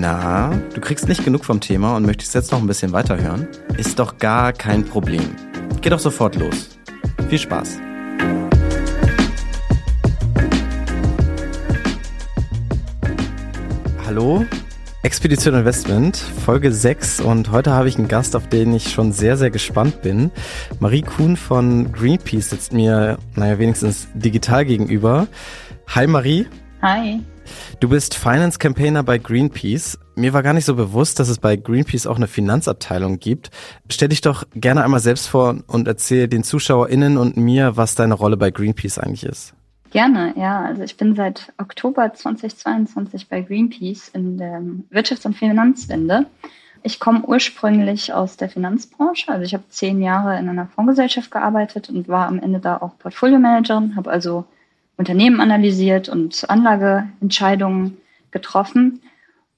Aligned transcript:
Na, 0.00 0.58
du 0.72 0.80
kriegst 0.80 1.08
nicht 1.08 1.26
genug 1.26 1.44
vom 1.44 1.60
Thema 1.60 1.94
und 1.94 2.06
möchtest 2.06 2.34
jetzt 2.34 2.52
noch 2.52 2.58
ein 2.58 2.66
bisschen 2.66 2.92
weiterhören? 2.92 3.46
Ist 3.76 3.98
doch 3.98 4.16
gar 4.16 4.54
kein 4.54 4.82
Problem. 4.82 5.36
Geh 5.82 5.90
doch 5.90 5.98
sofort 5.98 6.36
los. 6.36 6.70
Viel 7.28 7.38
Spaß. 7.38 7.78
Hallo, 14.06 14.46
Expedition 15.02 15.54
Investment, 15.54 16.16
Folge 16.16 16.72
6 16.72 17.20
und 17.20 17.50
heute 17.50 17.72
habe 17.72 17.90
ich 17.90 17.98
einen 17.98 18.08
Gast, 18.08 18.34
auf 18.34 18.48
den 18.48 18.72
ich 18.72 18.90
schon 18.90 19.12
sehr, 19.12 19.36
sehr 19.36 19.50
gespannt 19.50 20.00
bin. 20.00 20.30
Marie 20.78 21.02
Kuhn 21.02 21.36
von 21.36 21.92
Greenpeace 21.92 22.48
sitzt 22.48 22.72
mir, 22.72 23.18
naja, 23.34 23.58
wenigstens 23.58 24.08
digital 24.14 24.64
gegenüber. 24.64 25.26
Hi 25.88 26.06
Marie. 26.06 26.46
Hi. 26.80 27.20
Du 27.80 27.88
bist 27.88 28.14
Finance 28.14 28.58
Campaigner 28.58 29.02
bei 29.02 29.18
Greenpeace. 29.18 29.98
Mir 30.14 30.32
war 30.32 30.42
gar 30.42 30.52
nicht 30.52 30.64
so 30.64 30.74
bewusst, 30.74 31.18
dass 31.18 31.28
es 31.28 31.38
bei 31.38 31.56
Greenpeace 31.56 32.06
auch 32.06 32.16
eine 32.16 32.26
Finanzabteilung 32.26 33.18
gibt. 33.18 33.50
Stell 33.88 34.08
dich 34.08 34.20
doch 34.20 34.44
gerne 34.54 34.84
einmal 34.84 35.00
selbst 35.00 35.28
vor 35.28 35.56
und 35.66 35.88
erzähl 35.88 36.28
den 36.28 36.44
ZuschauerInnen 36.44 37.16
und 37.16 37.36
mir, 37.36 37.76
was 37.76 37.94
deine 37.94 38.14
Rolle 38.14 38.36
bei 38.36 38.50
Greenpeace 38.50 38.98
eigentlich 38.98 39.24
ist. 39.24 39.54
Gerne, 39.90 40.34
ja. 40.36 40.64
Also 40.64 40.82
ich 40.82 40.96
bin 40.96 41.16
seit 41.16 41.52
Oktober 41.58 42.12
2022 42.12 43.28
bei 43.28 43.40
Greenpeace 43.40 44.08
in 44.08 44.38
der 44.38 44.62
Wirtschafts- 44.92 45.26
und 45.26 45.36
Finanzwende. 45.36 46.26
Ich 46.82 46.98
komme 47.00 47.22
ursprünglich 47.26 48.12
aus 48.12 48.36
der 48.36 48.48
Finanzbranche. 48.48 49.30
Also 49.30 49.44
ich 49.44 49.52
habe 49.52 49.64
zehn 49.68 50.00
Jahre 50.00 50.38
in 50.38 50.48
einer 50.48 50.66
Fondsgesellschaft 50.66 51.30
gearbeitet 51.30 51.90
und 51.90 52.08
war 52.08 52.28
am 52.28 52.38
Ende 52.38 52.60
da 52.60 52.76
auch 52.78 52.96
Portfolio-Managerin, 52.98 53.96
habe 53.96 54.10
also 54.10 54.46
Unternehmen 55.00 55.40
analysiert 55.40 56.10
und 56.10 56.44
Anlageentscheidungen 56.50 57.96
getroffen 58.32 59.00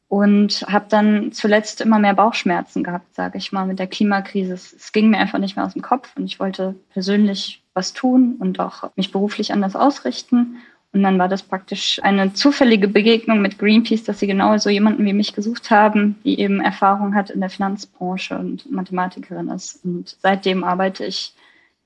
und 0.07 0.65
habe 0.69 0.87
dann 0.89 1.33
zuletzt 1.33 1.81
immer 1.81 1.99
mehr 1.99 2.15
Bauchschmerzen 2.15 2.85
gehabt, 2.85 3.13
sage 3.17 3.39
ich 3.39 3.51
mal, 3.51 3.67
mit 3.67 3.81
der 3.81 3.89
Klimakrise. 3.89 4.53
Es 4.53 4.93
ging 4.93 5.11
mir 5.11 5.19
einfach 5.19 5.41
nicht 5.41 5.57
mehr 5.57 5.65
aus 5.65 5.73
dem 5.73 5.83
Kopf 5.83 6.13
und 6.17 6.27
ich 6.27 6.39
wollte 6.39 6.77
persönlich 6.93 7.61
was 7.75 7.93
tun 7.93 8.37
und 8.39 8.61
auch 8.61 8.93
mich 8.95 9.11
beruflich 9.11 9.53
anders 9.53 9.75
ausrichten. 9.75 10.59
Und 10.93 11.03
dann 11.03 11.19
war 11.19 11.27
das 11.27 11.43
praktisch 11.43 11.99
eine 12.05 12.35
zufällige 12.35 12.87
Begegnung 12.87 13.43
mit 13.43 13.59
Greenpeace, 13.59 14.05
dass 14.05 14.21
sie 14.21 14.29
genau 14.29 14.57
so 14.59 14.71
jemanden 14.71 15.05
wie 15.05 15.13
mich 15.13 15.35
gesucht 15.35 15.73
haben, 15.73 16.21
die 16.23 16.39
eben 16.39 16.61
Erfahrung 16.61 17.17
hat 17.17 17.31
in 17.31 17.41
der 17.41 17.51
Finanzbranche 17.51 18.39
und 18.39 18.71
Mathematikerin 18.71 19.49
ist. 19.49 19.85
Und 19.85 20.17
seitdem 20.21 20.63
arbeite 20.63 21.05
ich 21.05 21.35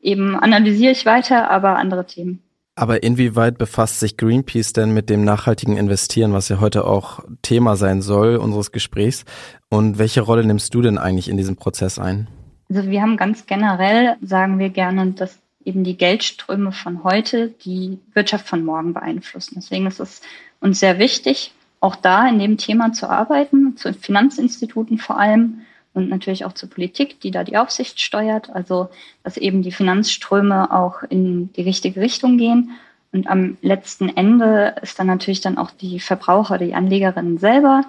eben, 0.02 0.38
analysiere 0.38 0.92
ich 0.92 1.06
weiter, 1.06 1.50
aber 1.50 1.76
andere 1.76 2.06
Themen. 2.06 2.42
Aber 2.78 3.02
inwieweit 3.02 3.56
befasst 3.56 4.00
sich 4.00 4.18
Greenpeace 4.18 4.74
denn 4.74 4.92
mit 4.92 5.08
dem 5.08 5.24
nachhaltigen 5.24 5.78
Investieren, 5.78 6.34
was 6.34 6.50
ja 6.50 6.60
heute 6.60 6.86
auch 6.86 7.20
Thema 7.40 7.74
sein 7.74 8.02
soll 8.02 8.36
unseres 8.36 8.70
Gesprächs? 8.70 9.24
Und 9.70 9.98
welche 9.98 10.20
Rolle 10.20 10.44
nimmst 10.44 10.74
du 10.74 10.82
denn 10.82 10.98
eigentlich 10.98 11.30
in 11.30 11.38
diesem 11.38 11.56
Prozess 11.56 11.98
ein? 11.98 12.28
Also 12.68 12.88
wir 12.90 13.00
haben 13.00 13.16
ganz 13.16 13.46
generell, 13.46 14.16
sagen 14.20 14.58
wir 14.58 14.68
gerne, 14.68 15.12
dass 15.12 15.38
eben 15.64 15.84
die 15.84 15.96
Geldströme 15.96 16.70
von 16.70 17.02
heute 17.02 17.48
die 17.64 17.98
Wirtschaft 18.12 18.46
von 18.46 18.62
morgen 18.62 18.92
beeinflussen. 18.92 19.54
Deswegen 19.56 19.86
ist 19.86 19.98
es 19.98 20.20
uns 20.60 20.78
sehr 20.78 20.98
wichtig, 20.98 21.54
auch 21.80 21.96
da 21.96 22.28
in 22.28 22.38
dem 22.38 22.58
Thema 22.58 22.92
zu 22.92 23.08
arbeiten, 23.08 23.76
zu 23.78 23.94
Finanzinstituten 23.94 24.98
vor 24.98 25.18
allem 25.18 25.62
und 25.96 26.10
natürlich 26.10 26.44
auch 26.44 26.52
zur 26.52 26.68
Politik, 26.68 27.20
die 27.20 27.30
da 27.30 27.42
die 27.42 27.56
Aufsicht 27.56 28.00
steuert. 28.00 28.50
Also, 28.50 28.90
dass 29.24 29.36
eben 29.36 29.62
die 29.62 29.72
Finanzströme 29.72 30.70
auch 30.70 31.02
in 31.02 31.52
die 31.54 31.62
richtige 31.62 32.00
Richtung 32.00 32.36
gehen. 32.36 32.72
Und 33.12 33.28
am 33.28 33.56
letzten 33.62 34.10
Ende 34.10 34.76
ist 34.82 34.98
dann 34.98 35.06
natürlich 35.06 35.40
dann 35.40 35.56
auch 35.56 35.70
die 35.70 35.98
Verbraucher, 36.00 36.58
die 36.58 36.74
Anlegerinnen 36.74 37.38
selber, 37.38 37.84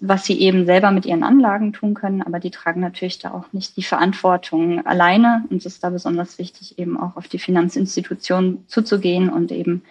was 0.00 0.24
sie 0.24 0.40
eben 0.40 0.66
selber 0.66 0.90
mit 0.90 1.06
ihren 1.06 1.22
Anlagen 1.22 1.72
tun 1.72 1.94
können, 1.94 2.22
aber 2.22 2.40
die 2.40 2.50
tragen 2.50 2.80
natürlich 2.80 3.20
da 3.20 3.30
auch 3.30 3.52
nicht 3.52 3.76
die 3.76 3.84
Verantwortung 3.84 4.84
alleine 4.84 5.44
und 5.48 5.58
es 5.58 5.66
ist 5.66 5.84
da 5.84 5.90
besonders 5.90 6.38
wichtig, 6.38 6.76
eben 6.80 6.98
auch 6.98 7.16
auf 7.16 7.28
die 7.28 7.38
Finanzinstitutionen 7.38 8.66
zuzugehen 8.66 9.28
und 9.28 9.52
eben 9.52 9.84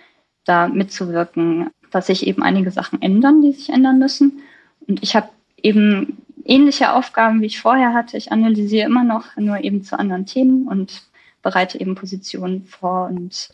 da 0.44 0.68
mitzuwirken, 0.68 1.70
dass 1.92 2.08
sich 2.08 2.28
eben 2.28 2.44
einige 2.44 2.72
Sachen 2.72 3.02
ändern, 3.02 3.42
die 3.42 3.54
sich 3.54 3.70
ändern 3.70 4.00
müssen. 4.00 4.42
Und 4.86 5.02
ich 5.02 5.16
habe 5.16 5.30
eben 5.64 6.18
ähnliche 6.46 6.94
Aufgaben, 6.94 7.42
wie 7.42 7.48
ich 7.48 7.60
vorher 7.60 7.94
hatte. 7.94 8.18
Ich 8.18 8.32
analysiere 8.32 8.86
immer 8.86 9.04
noch, 9.04 9.36
nur 9.38 9.64
eben 9.64 9.84
zu 9.84 9.98
anderen 9.98 10.26
Themen 10.26 10.68
und 10.68 11.04
bereite 11.42 11.80
eben 11.80 11.96
Positionen 11.96 12.66
vor 12.66 13.08
und 13.08 13.50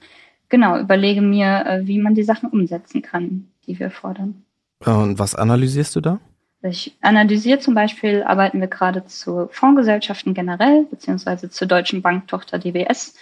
genau 0.50 0.78
überlege 0.80 1.22
mir, 1.22 1.66
äh, 1.66 1.88
wie 1.88 2.00
man 2.00 2.16
die 2.16 2.24
Sachen 2.24 2.50
umsetzen 2.50 3.02
kann, 3.02 3.48
die 3.66 3.80
wir 3.80 3.92
fordern. 3.92 4.44
Und 4.86 5.20
was 5.20 5.36
analysierst 5.36 5.96
du 5.96 6.02
da? 6.02 6.20
Ich 6.64 6.96
analysiere 7.02 7.60
zum 7.60 7.76
Beispiel, 7.76 8.24
arbeiten 8.24 8.60
wir 8.60 8.68
gerade 8.68 9.06
zu 9.06 9.48
Fondsgesellschaften 9.52 10.34
generell, 10.34 10.86
beziehungsweise 10.90 11.50
zur 11.50 11.68
deutschen 11.68 12.02
Banktochter 12.02 12.60
DWS 12.60 13.16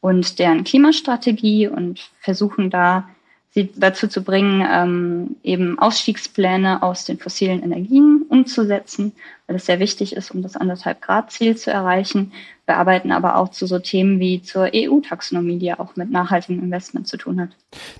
und 0.00 0.38
deren 0.38 0.64
Klimastrategie 0.64 1.68
und 1.68 2.10
versuchen 2.20 2.70
da 2.70 3.08
sie 3.56 3.70
dazu 3.74 4.06
zu 4.06 4.22
bringen, 4.22 4.62
ähm, 4.70 5.36
eben 5.42 5.78
Ausstiegspläne 5.78 6.82
aus 6.82 7.06
den 7.06 7.18
fossilen 7.18 7.62
Energien 7.62 8.26
umzusetzen, 8.28 9.12
weil 9.46 9.56
es 9.56 9.64
sehr 9.64 9.80
wichtig 9.80 10.14
ist, 10.14 10.30
um 10.30 10.42
das 10.42 10.56
anderthalb 10.56 11.00
Grad 11.00 11.32
Ziel 11.32 11.56
zu 11.56 11.70
erreichen. 11.70 12.32
Wir 12.66 12.76
arbeiten 12.76 13.12
aber 13.12 13.36
auch 13.36 13.48
zu 13.48 13.66
so 13.66 13.78
Themen 13.78 14.20
wie 14.20 14.42
zur 14.42 14.68
EU-Taxonomie, 14.74 15.58
die 15.58 15.66
ja 15.66 15.80
auch 15.80 15.96
mit 15.96 16.10
nachhaltigem 16.10 16.64
Investment 16.64 17.08
zu 17.08 17.16
tun 17.16 17.40
hat. 17.40 17.48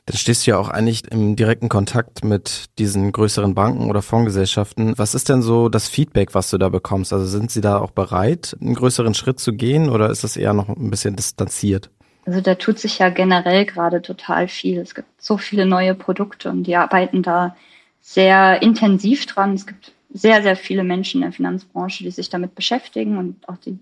Dann 0.05 0.19
stehst 0.19 0.47
du 0.47 0.51
ja 0.51 0.59
auch 0.59 0.69
eigentlich 0.69 1.11
im 1.11 1.37
direkten 1.37 1.71
Kontakt 1.71 2.23
mit 2.23 2.67
diesen 2.79 3.11
größeren 3.11 3.55
Banken 3.55 3.89
oder 3.89 4.03
Fondsgesellschaften. 4.03 4.99
Was 4.99 5.15
ist 5.15 5.31
denn 5.31 5.41
so 5.41 5.71
das 5.71 5.89
Feedback, 5.89 6.35
was 6.35 6.51
du 6.51 6.59
da 6.59 6.69
bekommst? 6.69 7.15
Also 7.15 7.25
sind 7.25 7.51
sie 7.51 7.63
da 7.63 7.79
auch 7.79 7.93
bereit, 7.93 8.55
einen 8.61 8.75
größeren 8.75 9.15
Schritt 9.15 9.41
zu 9.41 9.55
gehen 9.55 9.89
oder 9.89 10.11
ist 10.11 10.23
das 10.23 10.37
eher 10.37 10.53
noch 10.53 10.69
ein 10.69 10.91
bisschen 10.91 11.17
distanziert? 11.17 11.89
Also 12.27 12.41
da 12.41 12.57
tut 12.57 12.81
sich 12.81 12.99
ja 12.99 13.09
generell 13.09 13.65
gerade 13.65 14.03
total 14.03 14.49
viel. 14.49 14.81
Es 14.81 14.97
gibt 14.97 15.23
so 15.23 15.39
viele 15.39 15.65
neue 15.65 15.95
Produkte 15.95 16.51
und 16.51 16.65
die 16.65 16.75
arbeiten 16.75 17.23
da 17.23 17.57
sehr 18.01 18.63
intensiv 18.63 19.27
dran. 19.27 19.55
Es 19.55 19.67
gibt 19.67 19.93
sehr, 20.11 20.43
sehr 20.43 20.57
viele 20.57 20.83
Menschen 20.83 21.19
in 21.19 21.29
der 21.29 21.33
Finanzbranche, 21.33 22.03
die 22.03 22.11
sich 22.11 22.29
damit 22.29 22.57
beschäftigen 22.57 23.19
und 23.19 23.49
auch 23.49 23.59
die, 23.59 23.79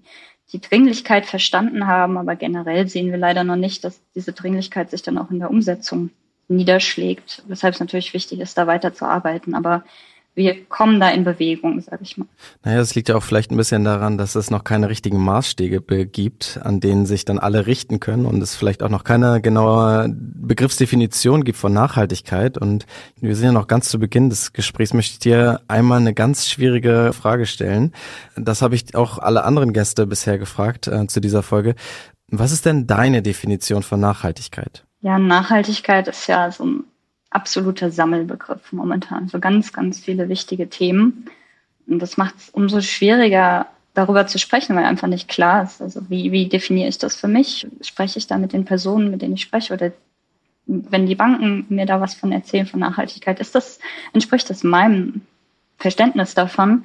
die 0.53 0.61
Dringlichkeit 0.61 1.25
verstanden 1.25 1.87
haben. 1.87 2.19
Aber 2.19 2.37
generell 2.37 2.87
sehen 2.87 3.11
wir 3.11 3.19
leider 3.19 3.45
noch 3.45 3.57
nicht, 3.57 3.83
dass 3.83 4.03
diese 4.15 4.35
Dringlichkeit 4.35 4.91
sich 4.91 5.01
dann 5.01 5.17
auch 5.17 5.31
in 5.31 5.39
der 5.39 5.51
Umsetzung 5.51 6.11
niederschlägt, 6.49 7.43
weshalb 7.49 7.73
es 7.73 7.81
natürlich 7.81 8.13
wichtig 8.13 8.41
ist, 8.41 8.59
da 8.59 8.67
weiter 8.67 8.93
zu 8.93 9.07
arbeiten. 9.07 9.55
Aber 9.55 9.85
wir 10.35 10.65
kommen 10.65 10.99
da 10.99 11.11
in 11.11 11.23
Bewegung, 11.23 11.81
sage 11.81 12.03
ich 12.03 12.17
mal. 12.17 12.27
Naja, 12.65 12.79
das 12.79 12.95
liegt 12.95 13.09
ja 13.09 13.17
auch 13.17 13.23
vielleicht 13.23 13.53
ein 13.53 13.57
bisschen 13.57 13.85
daran, 13.85 14.19
dass 14.19 14.35
es 14.35 14.51
noch 14.51 14.65
keine 14.65 14.89
richtigen 14.89 15.19
Maßstäbe 15.19 16.07
gibt, 16.07 16.59
an 16.63 16.81
denen 16.81 17.07
sich 17.07 17.25
dann 17.25 17.39
alle 17.39 17.67
richten 17.67 18.01
können 18.01 18.27
und 18.27 18.43
es 18.43 18.57
vielleicht 18.57 18.83
auch 18.83 18.89
noch 18.89 19.05
keine 19.05 19.41
genaue 19.41 20.09
Begriffsdefinition 20.11 21.45
gibt 21.45 21.59
von 21.59 21.73
Nachhaltigkeit. 21.73 22.59
Und 22.59 22.85
wir 23.21 23.37
sind 23.37 23.47
ja 23.47 23.53
noch 23.53 23.69
ganz 23.69 23.89
zu 23.89 23.99
Beginn 24.01 24.29
des 24.29 24.53
Gesprächs, 24.53 24.93
möchte 24.93 25.13
ich 25.13 25.19
dir 25.21 25.61
einmal 25.69 26.01
eine 26.01 26.15
ganz 26.15 26.49
schwierige 26.49 27.13
Frage 27.13 27.47
stellen. 27.47 27.93
Das 28.37 28.61
habe 28.61 28.75
ich 28.75 28.97
auch 28.97 29.19
alle 29.19 29.45
anderen 29.45 29.73
Gäste 29.73 30.07
bisher 30.07 30.39
gefragt 30.39 30.89
äh, 30.89 31.07
zu 31.07 31.21
dieser 31.21 31.45
Folge. 31.45 31.77
Was 32.29 32.51
ist 32.51 32.67
denn 32.67 32.89
deine 32.89 33.23
Definition 33.23 33.85
von 33.85 34.01
Nachhaltigkeit? 34.01 34.85
Ja, 35.01 35.19
Nachhaltigkeit 35.19 36.09
ist 36.09 36.27
ja 36.27 36.51
so 36.51 36.65
ein 36.65 36.85
absoluter 37.35 37.91
Sammelbegriff 37.91 38.73
momentan. 38.73 39.29
So 39.29 39.39
ganz, 39.41 39.73
ganz 39.73 40.01
viele 40.01 40.29
wichtige 40.29 40.69
Themen. 40.69 41.27
Und 41.87 41.99
das 41.99 42.17
macht 42.17 42.37
es 42.39 42.51
umso 42.51 42.81
schwieriger, 42.81 43.67
darüber 43.93 44.27
zu 44.27 44.39
sprechen, 44.39 44.75
weil 44.75 44.85
einfach 44.85 45.09
nicht 45.09 45.29
klar 45.29 45.63
ist. 45.63 45.81
Also 45.81 46.09
wie, 46.09 46.33
wie 46.33 46.49
definiere 46.49 46.89
ich 46.89 46.99
das 46.99 47.17
für 47.17 47.29
mich? 47.29 47.67
Spreche 47.81 48.19
ich 48.19 48.27
da 48.27 48.39
mit 48.39 48.53
den 48.53 48.65
Personen, 48.65 49.11
mit 49.11 49.23
denen 49.23 49.35
ich 49.35 49.43
spreche? 49.43 49.73
Oder 49.73 49.93
wenn 50.67 51.07
die 51.07 51.15
Banken 51.15 51.67
mir 51.69 51.87
da 51.87 52.01
was 52.01 52.15
von 52.15 52.33
erzählen 52.33 52.67
von 52.67 52.81
Nachhaltigkeit, 52.81 53.39
ist 53.41 53.55
das, 53.55 53.79
entspricht 54.13 54.49
das 54.51 54.65
meinem 54.65 55.23
Verständnis 55.79 56.35
davon, 56.35 56.85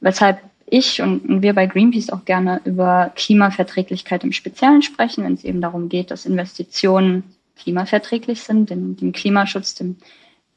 weshalb 0.00 0.40
ich 0.66 1.00
und 1.00 1.42
wir 1.42 1.54
bei 1.54 1.66
Greenpeace 1.66 2.10
auch 2.10 2.24
gerne 2.24 2.60
über 2.64 3.12
Klimaverträglichkeit 3.14 4.24
im 4.24 4.32
Speziellen 4.32 4.82
sprechen, 4.82 5.24
wenn 5.24 5.34
es 5.34 5.44
eben 5.44 5.60
darum 5.60 5.88
geht, 5.88 6.10
dass 6.10 6.26
Investitionen 6.26 7.22
klimaverträglich 7.58 8.42
sind, 8.42 8.70
dem, 8.70 8.96
dem 8.96 9.12
Klimaschutz, 9.12 9.74
dem, 9.74 9.96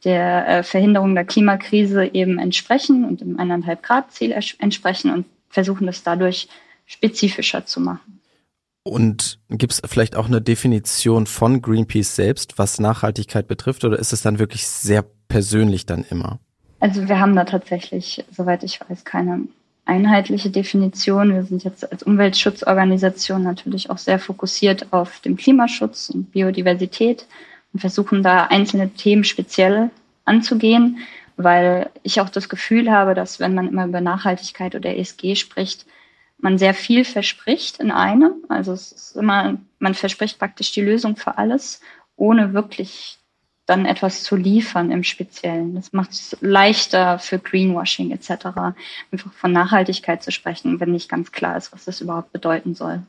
der 0.03 0.47
äh, 0.47 0.63
Verhinderung 0.63 1.15
der 1.15 1.25
Klimakrise 1.25 2.05
eben 2.13 2.39
entsprechen 2.39 3.05
und 3.05 3.21
dem 3.21 3.39
eineinhalb 3.39 3.83
Grad 3.83 4.11
Ziel 4.11 4.31
entsprechen 4.31 5.11
und 5.11 5.25
versuchen 5.49 5.87
das 5.87 6.03
dadurch 6.03 6.47
spezifischer 6.85 7.65
zu 7.65 7.79
machen. 7.79 8.21
Und 8.83 9.39
gibt 9.49 9.73
es 9.73 9.81
vielleicht 9.85 10.15
auch 10.15 10.25
eine 10.25 10.41
Definition 10.41 11.27
von 11.27 11.61
Greenpeace 11.61 12.15
selbst, 12.15 12.57
was 12.57 12.79
Nachhaltigkeit 12.79 13.47
betrifft, 13.47 13.83
oder 13.85 13.99
ist 13.99 14.11
es 14.11 14.23
dann 14.23 14.39
wirklich 14.39 14.65
sehr 14.67 15.05
persönlich 15.27 15.85
dann 15.85 16.03
immer? 16.09 16.39
Also 16.79 17.07
wir 17.07 17.19
haben 17.19 17.35
da 17.35 17.43
tatsächlich, 17.43 18.25
soweit 18.31 18.63
ich 18.63 18.79
weiß, 18.81 19.05
keine 19.05 19.43
einheitliche 19.85 20.49
Definition. 20.49 21.33
Wir 21.33 21.43
sind 21.43 21.63
jetzt 21.63 21.91
als 21.91 22.03
Umweltschutzorganisation 22.03 23.43
natürlich 23.43 23.89
auch 23.89 23.97
sehr 23.97 24.19
fokussiert 24.19 24.91
auf 24.91 25.19
den 25.19 25.35
Klimaschutz 25.37 26.09
und 26.09 26.31
Biodiversität 26.31 27.25
und 27.73 27.79
versuchen 27.79 28.23
da 28.23 28.45
einzelne 28.45 28.89
Themen 28.89 29.23
speziell 29.23 29.89
anzugehen. 30.25 30.99
weil 31.43 31.89
ich 32.03 32.21
auch 32.21 32.29
das 32.29 32.49
Gefühl 32.49 32.91
habe, 32.91 33.13
dass 33.13 33.39
wenn 33.39 33.53
man 33.53 33.67
immer 33.67 33.85
über 33.85 34.01
Nachhaltigkeit 34.01 34.75
oder 34.75 34.95
ESG 34.95 35.35
spricht, 35.35 35.85
man 36.37 36.57
sehr 36.57 36.73
viel 36.73 37.05
verspricht 37.05 37.79
in 37.79 37.91
einem. 37.91 38.33
Also 38.49 38.73
es 38.73 38.91
ist 38.91 39.15
immer, 39.15 39.57
man 39.79 39.93
verspricht 39.93 40.39
praktisch 40.39 40.71
die 40.71 40.81
Lösung 40.81 41.15
für 41.15 41.37
alles, 41.37 41.81
ohne 42.15 42.53
wirklich 42.53 43.19
dann 43.65 43.85
etwas 43.85 44.23
zu 44.23 44.35
liefern 44.35 44.91
im 44.91 45.03
Speziellen. 45.03 45.75
Das 45.75 45.93
macht 45.93 46.11
es 46.11 46.37
leichter 46.41 47.19
für 47.19 47.39
Greenwashing 47.39 48.11
etc. 48.11 48.47
einfach 49.11 49.31
von 49.33 49.51
Nachhaltigkeit 49.51 50.23
zu 50.23 50.31
sprechen, 50.31 50.79
wenn 50.79 50.91
nicht 50.91 51.09
ganz 51.09 51.31
klar 51.31 51.57
ist, 51.57 51.71
was 51.71 51.85
das 51.85 52.01
überhaupt 52.01 52.31
bedeuten 52.31 52.75
soll. 52.75 53.03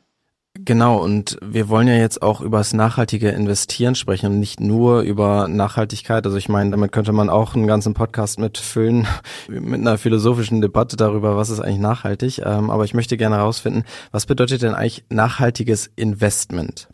Genau, 0.54 1.02
und 1.02 1.38
wir 1.40 1.70
wollen 1.70 1.88
ja 1.88 1.96
jetzt 1.96 2.20
auch 2.20 2.42
über 2.42 2.58
das 2.58 2.74
nachhaltige 2.74 3.30
Investieren 3.30 3.94
sprechen 3.94 4.26
und 4.26 4.38
nicht 4.38 4.60
nur 4.60 5.00
über 5.00 5.48
Nachhaltigkeit. 5.48 6.26
Also 6.26 6.36
ich 6.36 6.50
meine, 6.50 6.70
damit 6.70 6.92
könnte 6.92 7.12
man 7.12 7.30
auch 7.30 7.54
einen 7.54 7.66
ganzen 7.66 7.94
Podcast 7.94 8.38
mitfüllen, 8.38 9.06
mit 9.48 9.80
einer 9.80 9.96
philosophischen 9.96 10.60
Debatte 10.60 10.96
darüber, 10.96 11.38
was 11.38 11.48
ist 11.48 11.60
eigentlich 11.60 11.78
nachhaltig. 11.78 12.42
Ähm, 12.44 12.68
aber 12.68 12.84
ich 12.84 12.92
möchte 12.92 13.16
gerne 13.16 13.36
herausfinden, 13.36 13.84
was 14.10 14.26
bedeutet 14.26 14.60
denn 14.60 14.74
eigentlich 14.74 15.04
nachhaltiges 15.08 15.90
Investment? 15.96 16.88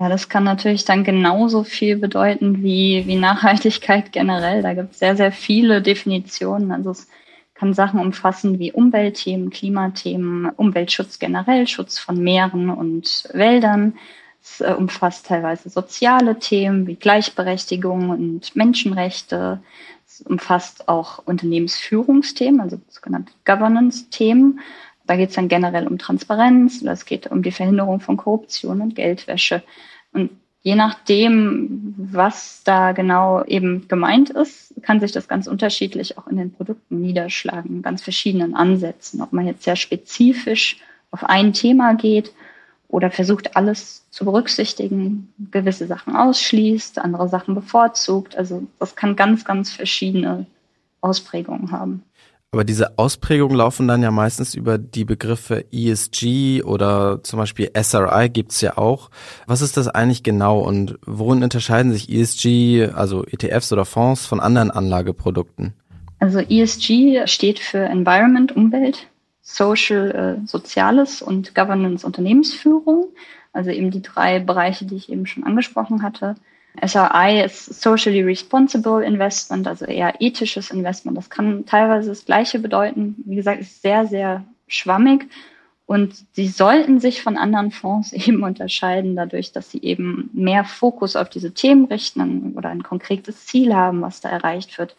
Ja, 0.00 0.08
das 0.08 0.28
kann 0.28 0.42
natürlich 0.42 0.84
dann 0.84 1.04
genauso 1.04 1.62
viel 1.62 1.96
bedeuten 1.96 2.62
wie, 2.62 3.04
wie 3.06 3.16
Nachhaltigkeit 3.16 4.10
generell. 4.12 4.62
Da 4.62 4.74
gibt 4.74 4.92
es 4.92 4.98
sehr, 4.98 5.16
sehr 5.16 5.30
viele 5.30 5.82
Definitionen. 5.82 6.72
Also 6.72 6.90
es 6.90 7.08
kann 7.54 7.74
Sachen 7.74 8.00
umfassen 8.00 8.58
wie 8.58 8.72
Umweltthemen, 8.72 9.50
Klimathemen, 9.50 10.50
Umweltschutz 10.50 11.20
generell, 11.20 11.68
Schutz 11.68 11.98
von 11.98 12.18
Meeren 12.18 12.70
und 12.70 13.28
Wäldern. 13.32 13.94
Es 14.42 14.60
äh, 14.60 14.74
umfasst 14.76 15.26
teilweise 15.26 15.70
soziale 15.70 16.40
Themen 16.40 16.88
wie 16.88 16.96
Gleichberechtigung 16.96 18.10
und 18.10 18.56
Menschenrechte. 18.56 19.62
Es 20.06 20.20
umfasst 20.22 20.88
auch 20.88 21.20
Unternehmensführungsthemen, 21.24 22.60
also 22.60 22.80
sogenannte 22.88 23.32
Governance-Themen. 23.44 24.60
Da 25.06 25.16
geht 25.16 25.30
es 25.30 25.34
dann 25.34 25.48
generell 25.48 25.86
um 25.86 25.98
Transparenz 25.98 26.82
oder 26.82 26.92
es 26.92 27.04
geht 27.04 27.26
um 27.30 27.42
die 27.42 27.52
Verhinderung 27.52 28.00
von 28.00 28.16
Korruption 28.16 28.80
und 28.80 28.94
Geldwäsche. 28.94 29.62
Und 30.12 30.30
je 30.62 30.74
nachdem, 30.74 31.94
was 31.96 32.62
da 32.64 32.92
genau 32.92 33.44
eben 33.44 33.86
gemeint 33.86 34.30
ist, 34.30 34.74
kann 34.82 35.00
sich 35.00 35.12
das 35.12 35.28
ganz 35.28 35.46
unterschiedlich 35.46 36.16
auch 36.16 36.26
in 36.26 36.38
den 36.38 36.52
Produkten 36.52 37.00
niederschlagen, 37.00 37.82
ganz 37.82 38.02
verschiedenen 38.02 38.54
Ansätzen. 38.54 39.20
Ob 39.20 39.32
man 39.32 39.46
jetzt 39.46 39.64
sehr 39.64 39.76
spezifisch 39.76 40.78
auf 41.10 41.24
ein 41.24 41.52
Thema 41.52 41.94
geht 41.94 42.32
oder 42.88 43.10
versucht, 43.10 43.56
alles 43.56 44.06
zu 44.10 44.24
berücksichtigen, 44.24 45.32
gewisse 45.50 45.86
Sachen 45.86 46.16
ausschließt, 46.16 46.98
andere 46.98 47.28
Sachen 47.28 47.54
bevorzugt. 47.54 48.36
Also 48.36 48.66
das 48.78 48.96
kann 48.96 49.16
ganz, 49.16 49.44
ganz 49.44 49.70
verschiedene 49.70 50.46
Ausprägungen 51.02 51.72
haben. 51.72 52.04
Aber 52.54 52.62
diese 52.62 53.00
Ausprägungen 53.00 53.56
laufen 53.56 53.88
dann 53.88 54.04
ja 54.04 54.12
meistens 54.12 54.54
über 54.54 54.78
die 54.78 55.04
Begriffe 55.04 55.64
ESG 55.72 56.62
oder 56.62 57.20
zum 57.24 57.40
Beispiel 57.40 57.68
SRI 57.76 58.28
gibt's 58.28 58.60
ja 58.60 58.78
auch. 58.78 59.10
Was 59.48 59.60
ist 59.60 59.76
das 59.76 59.88
eigentlich 59.88 60.22
genau 60.22 60.60
und 60.60 60.96
worin 61.04 61.42
unterscheiden 61.42 61.90
sich 61.92 62.08
ESG, 62.08 62.92
also 62.94 63.24
ETFs 63.24 63.72
oder 63.72 63.84
Fonds, 63.84 64.26
von 64.26 64.38
anderen 64.38 64.70
Anlageprodukten? 64.70 65.72
Also 66.20 66.38
ESG 66.38 67.26
steht 67.26 67.58
für 67.58 67.80
Environment, 67.80 68.54
Umwelt, 68.54 69.08
Social, 69.42 70.38
äh, 70.44 70.46
Soziales 70.46 71.22
und 71.22 71.56
Governance, 71.56 72.06
Unternehmensführung. 72.06 73.08
Also 73.52 73.70
eben 73.70 73.90
die 73.90 74.02
drei 74.02 74.38
Bereiche, 74.38 74.84
die 74.84 74.94
ich 74.94 75.10
eben 75.10 75.26
schon 75.26 75.42
angesprochen 75.42 76.04
hatte. 76.04 76.36
SRI 76.80 77.42
ist 77.44 77.80
Socially 77.80 78.22
Responsible 78.22 79.04
Investment, 79.04 79.66
also 79.66 79.84
eher 79.84 80.14
ethisches 80.20 80.70
Investment. 80.70 81.16
Das 81.16 81.30
kann 81.30 81.66
teilweise 81.66 82.08
das 82.08 82.24
Gleiche 82.24 82.58
bedeuten. 82.58 83.16
Wie 83.26 83.36
gesagt, 83.36 83.60
ist 83.60 83.82
sehr, 83.82 84.06
sehr 84.06 84.44
schwammig. 84.66 85.28
Und 85.86 86.14
sie 86.32 86.48
sollten 86.48 86.98
sich 86.98 87.22
von 87.22 87.36
anderen 87.36 87.70
Fonds 87.70 88.12
eben 88.12 88.42
unterscheiden, 88.42 89.16
dadurch, 89.16 89.52
dass 89.52 89.70
sie 89.70 89.82
eben 89.82 90.30
mehr 90.32 90.64
Fokus 90.64 91.16
auf 91.16 91.28
diese 91.28 91.52
Themen 91.52 91.84
richten 91.86 92.54
oder 92.56 92.70
ein 92.70 92.82
konkretes 92.82 93.46
Ziel 93.46 93.74
haben, 93.74 94.02
was 94.02 94.20
da 94.20 94.30
erreicht 94.30 94.78
wird, 94.78 94.96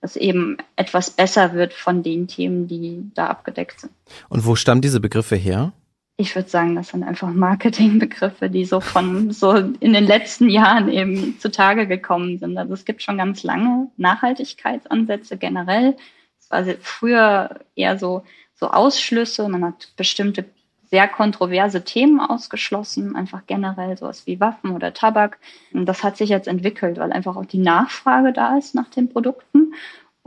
dass 0.00 0.16
eben 0.16 0.58
etwas 0.76 1.10
besser 1.10 1.54
wird 1.54 1.72
von 1.72 2.02
den 2.02 2.28
Themen, 2.28 2.68
die 2.68 3.10
da 3.14 3.26
abgedeckt 3.26 3.80
sind. 3.80 3.92
Und 4.28 4.46
wo 4.46 4.54
stammen 4.54 4.80
diese 4.80 5.00
Begriffe 5.00 5.36
her? 5.36 5.72
Ich 6.20 6.34
würde 6.34 6.48
sagen, 6.48 6.74
das 6.74 6.88
sind 6.88 7.04
einfach 7.04 7.32
Marketingbegriffe, 7.32 8.50
die 8.50 8.64
so 8.64 8.80
von 8.80 9.30
so 9.30 9.52
in 9.52 9.92
den 9.92 10.04
letzten 10.04 10.50
Jahren 10.50 10.88
eben 10.88 11.38
zutage 11.38 11.86
gekommen 11.86 12.38
sind. 12.38 12.58
Also 12.58 12.74
es 12.74 12.84
gibt 12.84 13.02
schon 13.02 13.18
ganz 13.18 13.44
lange 13.44 13.86
Nachhaltigkeitsansätze 13.96 15.36
generell. 15.36 15.96
Es 16.40 16.50
war 16.50 16.64
früher 16.80 17.60
eher 17.76 17.98
so, 17.98 18.24
so 18.56 18.68
Ausschlüsse. 18.68 19.48
Man 19.48 19.64
hat 19.64 19.92
bestimmte 19.96 20.44
sehr 20.90 21.06
kontroverse 21.06 21.84
Themen 21.84 22.18
ausgeschlossen, 22.18 23.14
einfach 23.14 23.42
generell 23.46 23.96
sowas 23.96 24.26
wie 24.26 24.40
Waffen 24.40 24.72
oder 24.72 24.92
Tabak. 24.92 25.38
Und 25.72 25.86
das 25.86 26.02
hat 26.02 26.16
sich 26.16 26.30
jetzt 26.30 26.48
entwickelt, 26.48 26.98
weil 26.98 27.12
einfach 27.12 27.36
auch 27.36 27.46
die 27.46 27.58
Nachfrage 27.58 28.32
da 28.32 28.58
ist 28.58 28.74
nach 28.74 28.88
den 28.88 29.08
Produkten 29.08 29.72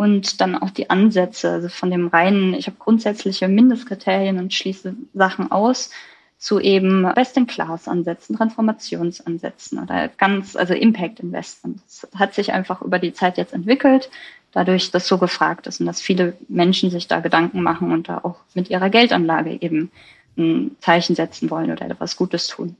und 0.01 0.41
dann 0.41 0.55
auch 0.57 0.71
die 0.71 0.89
Ansätze, 0.89 1.51
also 1.51 1.69
von 1.69 1.91
dem 1.91 2.07
reinen, 2.07 2.55
ich 2.55 2.65
habe 2.65 2.77
grundsätzliche 2.79 3.47
Mindestkriterien 3.47 4.39
und 4.39 4.51
schließe 4.51 4.95
Sachen 5.13 5.51
aus, 5.51 5.91
zu 6.39 6.59
eben 6.59 7.03
Best-in-Class-Ansätzen, 7.13 8.35
Transformationsansätzen 8.35 9.77
oder 9.77 10.07
ganz, 10.07 10.55
also 10.55 10.73
Impact-Investment. 10.73 11.81
Das 11.85 12.19
hat 12.19 12.33
sich 12.33 12.51
einfach 12.51 12.81
über 12.81 12.97
die 12.97 13.13
Zeit 13.13 13.37
jetzt 13.37 13.53
entwickelt, 13.53 14.09
dadurch, 14.51 14.89
dass 14.89 15.07
so 15.07 15.19
gefragt 15.19 15.67
ist 15.67 15.79
und 15.79 15.85
dass 15.85 16.01
viele 16.01 16.33
Menschen 16.49 16.89
sich 16.89 17.07
da 17.07 17.19
Gedanken 17.19 17.61
machen 17.61 17.91
und 17.91 18.09
da 18.09 18.21
auch 18.23 18.37
mit 18.55 18.71
ihrer 18.71 18.89
Geldanlage 18.89 19.61
eben 19.61 19.91
ein 20.35 20.75
Zeichen 20.79 21.15
setzen 21.15 21.51
wollen 21.51 21.71
oder 21.71 21.85
etwas 21.85 22.15
Gutes 22.15 22.47
tun. 22.47 22.75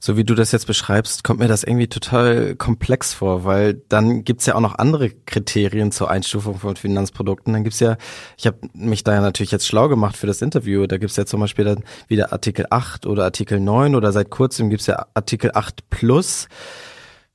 So 0.00 0.16
wie 0.16 0.24
du 0.24 0.34
das 0.34 0.52
jetzt 0.52 0.66
beschreibst, 0.66 1.24
kommt 1.24 1.40
mir 1.40 1.48
das 1.48 1.64
irgendwie 1.64 1.88
total 1.88 2.54
komplex 2.56 3.14
vor, 3.14 3.44
weil 3.44 3.74
dann 3.88 4.24
gibt's 4.24 4.46
ja 4.46 4.54
auch 4.54 4.60
noch 4.60 4.78
andere 4.78 5.10
Kriterien 5.10 5.92
zur 5.92 6.10
Einstufung 6.10 6.58
von 6.58 6.76
Finanzprodukten. 6.76 7.52
Dann 7.52 7.64
gibt's 7.64 7.80
ja, 7.80 7.96
ich 8.36 8.46
habe 8.46 8.58
mich 8.72 9.04
da 9.04 9.14
ja 9.14 9.20
natürlich 9.20 9.50
jetzt 9.50 9.66
schlau 9.66 9.88
gemacht 9.88 10.16
für 10.16 10.26
das 10.26 10.42
Interview, 10.42 10.86
da 10.86 10.98
gibt's 10.98 11.16
ja 11.16 11.26
zum 11.26 11.40
Beispiel 11.40 11.64
dann 11.64 11.84
wieder 12.08 12.32
Artikel 12.32 12.66
8 12.70 13.06
oder 13.06 13.24
Artikel 13.24 13.60
9 13.60 13.94
oder 13.94 14.12
seit 14.12 14.30
kurzem 14.30 14.70
gibt's 14.70 14.86
ja 14.86 15.06
Artikel 15.14 15.50
8 15.54 15.90
Plus. 15.90 16.48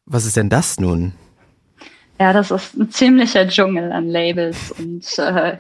Was 0.06 0.26
ist 0.26 0.38
denn 0.38 0.50
das 0.50 0.80
nun? 0.80 1.14
Ja, 2.20 2.34
das 2.34 2.52
ist 2.52 2.76
ein 2.76 2.90
ziemlicher 2.90 3.48
Dschungel 3.48 3.92
an 3.92 4.10
Labels 4.10 4.72
und 4.72 5.18
äh, 5.20 5.58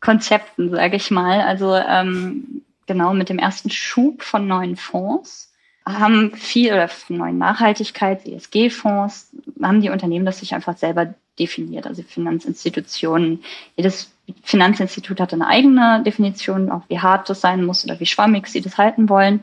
Konzepten, 0.00 0.70
sage 0.70 0.96
ich 0.96 1.10
mal. 1.10 1.40
Also 1.40 1.74
ähm, 1.74 2.62
genau 2.86 3.14
mit 3.14 3.30
dem 3.30 3.38
ersten 3.38 3.70
Schub 3.70 4.22
von 4.22 4.46
neuen 4.46 4.76
Fonds 4.76 5.53
haben 5.86 6.34
viel 6.34 6.72
oder 6.72 6.90
neuen 7.08 7.38
Nachhaltigkeit, 7.38 8.26
ESG-Fonds, 8.26 9.30
haben 9.62 9.80
die 9.80 9.90
Unternehmen 9.90 10.24
das 10.24 10.40
sich 10.40 10.54
einfach 10.54 10.76
selber 10.76 11.14
definiert, 11.38 11.86
also 11.86 12.02
Finanzinstitutionen. 12.02 13.44
Jedes 13.76 14.10
Finanzinstitut 14.42 15.20
hat 15.20 15.34
eine 15.34 15.46
eigene 15.46 16.02
Definition, 16.02 16.70
auch 16.70 16.88
wie 16.88 17.00
hart 17.00 17.28
das 17.28 17.42
sein 17.42 17.64
muss 17.64 17.84
oder 17.84 18.00
wie 18.00 18.06
schwammig 18.06 18.46
sie 18.46 18.62
das 18.62 18.78
halten 18.78 19.10
wollen. 19.10 19.40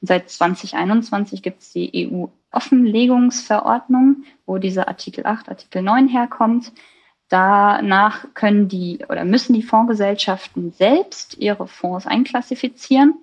Und 0.00 0.08
seit 0.08 0.30
2021 0.30 1.42
gibt 1.42 1.62
es 1.62 1.72
die 1.72 2.08
EU-Offenlegungsverordnung, 2.12 4.24
wo 4.46 4.58
dieser 4.58 4.86
Artikel 4.88 5.26
8, 5.26 5.48
Artikel 5.48 5.82
9 5.82 6.08
herkommt. 6.08 6.72
Danach 7.28 8.26
können 8.34 8.68
die 8.68 9.04
oder 9.08 9.24
müssen 9.24 9.54
die 9.54 9.62
Fondsgesellschaften 9.62 10.72
selbst 10.72 11.38
ihre 11.38 11.68
Fonds 11.68 12.06
einklassifizieren. 12.06 13.14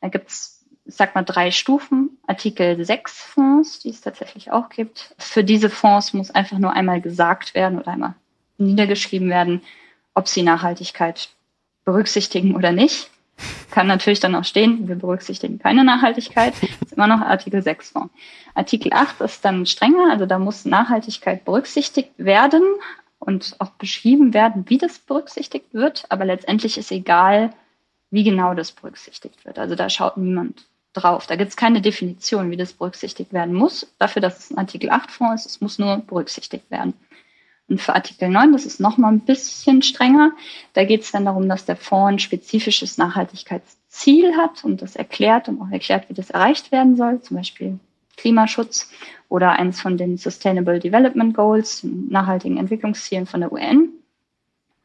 Da 0.00 0.08
gibt 0.08 0.30
es 0.30 0.51
sag 0.84 1.14
mal, 1.14 1.22
drei 1.22 1.50
Stufen. 1.50 2.18
Artikel 2.26 2.84
6 2.84 3.22
Fonds, 3.22 3.78
die 3.80 3.90
es 3.90 4.00
tatsächlich 4.00 4.50
auch 4.50 4.68
gibt. 4.68 5.14
Für 5.18 5.44
diese 5.44 5.70
Fonds 5.70 6.12
muss 6.12 6.30
einfach 6.30 6.58
nur 6.58 6.72
einmal 6.72 7.00
gesagt 7.00 7.54
werden 7.54 7.78
oder 7.78 7.88
einmal 7.88 8.14
niedergeschrieben 8.58 9.28
werden, 9.28 9.62
ob 10.14 10.28
sie 10.28 10.42
Nachhaltigkeit 10.42 11.30
berücksichtigen 11.84 12.54
oder 12.54 12.72
nicht. 12.72 13.10
Kann 13.70 13.86
natürlich 13.86 14.20
dann 14.20 14.34
auch 14.34 14.44
stehen, 14.44 14.86
wir 14.88 14.96
berücksichtigen 14.96 15.58
keine 15.58 15.84
Nachhaltigkeit. 15.84 16.54
Das 16.60 16.70
ist 16.82 16.92
immer 16.92 17.06
noch 17.06 17.20
Artikel 17.20 17.62
6 17.62 17.90
Fonds. 17.90 18.14
Artikel 18.54 18.92
8 18.92 19.20
ist 19.22 19.44
dann 19.44 19.66
strenger, 19.66 20.10
also 20.10 20.26
da 20.26 20.38
muss 20.38 20.64
Nachhaltigkeit 20.64 21.44
berücksichtigt 21.44 22.12
werden 22.18 22.62
und 23.18 23.56
auch 23.58 23.70
beschrieben 23.70 24.34
werden, 24.34 24.64
wie 24.68 24.78
das 24.78 24.98
berücksichtigt 24.98 25.72
wird. 25.72 26.04
Aber 26.10 26.24
letztendlich 26.24 26.76
ist 26.76 26.92
egal, 26.92 27.52
wie 28.10 28.24
genau 28.24 28.54
das 28.54 28.72
berücksichtigt 28.72 29.44
wird. 29.44 29.58
Also 29.58 29.74
da 29.74 29.88
schaut 29.88 30.18
niemand 30.18 30.66
drauf. 30.92 31.26
Da 31.26 31.36
gibt 31.36 31.50
es 31.50 31.56
keine 31.56 31.80
Definition, 31.80 32.50
wie 32.50 32.56
das 32.56 32.72
berücksichtigt 32.72 33.32
werden 33.32 33.54
muss. 33.54 33.92
Dafür, 33.98 34.22
dass 34.22 34.38
es 34.38 34.50
ein 34.50 34.58
Artikel 34.58 34.90
8 34.90 35.10
Fonds 35.10 35.46
ist, 35.46 35.52
es 35.52 35.60
muss 35.60 35.78
nur 35.78 35.98
berücksichtigt 35.98 36.70
werden. 36.70 36.94
Und 37.68 37.80
für 37.80 37.94
Artikel 37.94 38.28
9, 38.28 38.52
das 38.52 38.66
ist 38.66 38.80
nochmal 38.80 39.12
ein 39.12 39.20
bisschen 39.20 39.82
strenger. 39.82 40.32
Da 40.74 40.84
geht 40.84 41.02
es 41.02 41.12
dann 41.12 41.24
darum, 41.24 41.48
dass 41.48 41.64
der 41.64 41.76
Fonds 41.76 42.12
ein 42.12 42.18
spezifisches 42.18 42.98
Nachhaltigkeitsziel 42.98 44.36
hat 44.36 44.64
und 44.64 44.82
das 44.82 44.96
erklärt 44.96 45.48
und 45.48 45.60
auch 45.62 45.70
erklärt, 45.70 46.08
wie 46.08 46.14
das 46.14 46.30
erreicht 46.30 46.72
werden 46.72 46.96
soll, 46.96 47.22
zum 47.22 47.38
Beispiel 47.38 47.78
Klimaschutz 48.16 48.90
oder 49.28 49.52
eins 49.52 49.80
von 49.80 49.96
den 49.96 50.18
Sustainable 50.18 50.80
Development 50.80 51.34
Goals, 51.34 51.80
den 51.80 52.08
nachhaltigen 52.10 52.58
Entwicklungszielen 52.58 53.26
von 53.26 53.40
der 53.40 53.52
UN. 53.52 53.88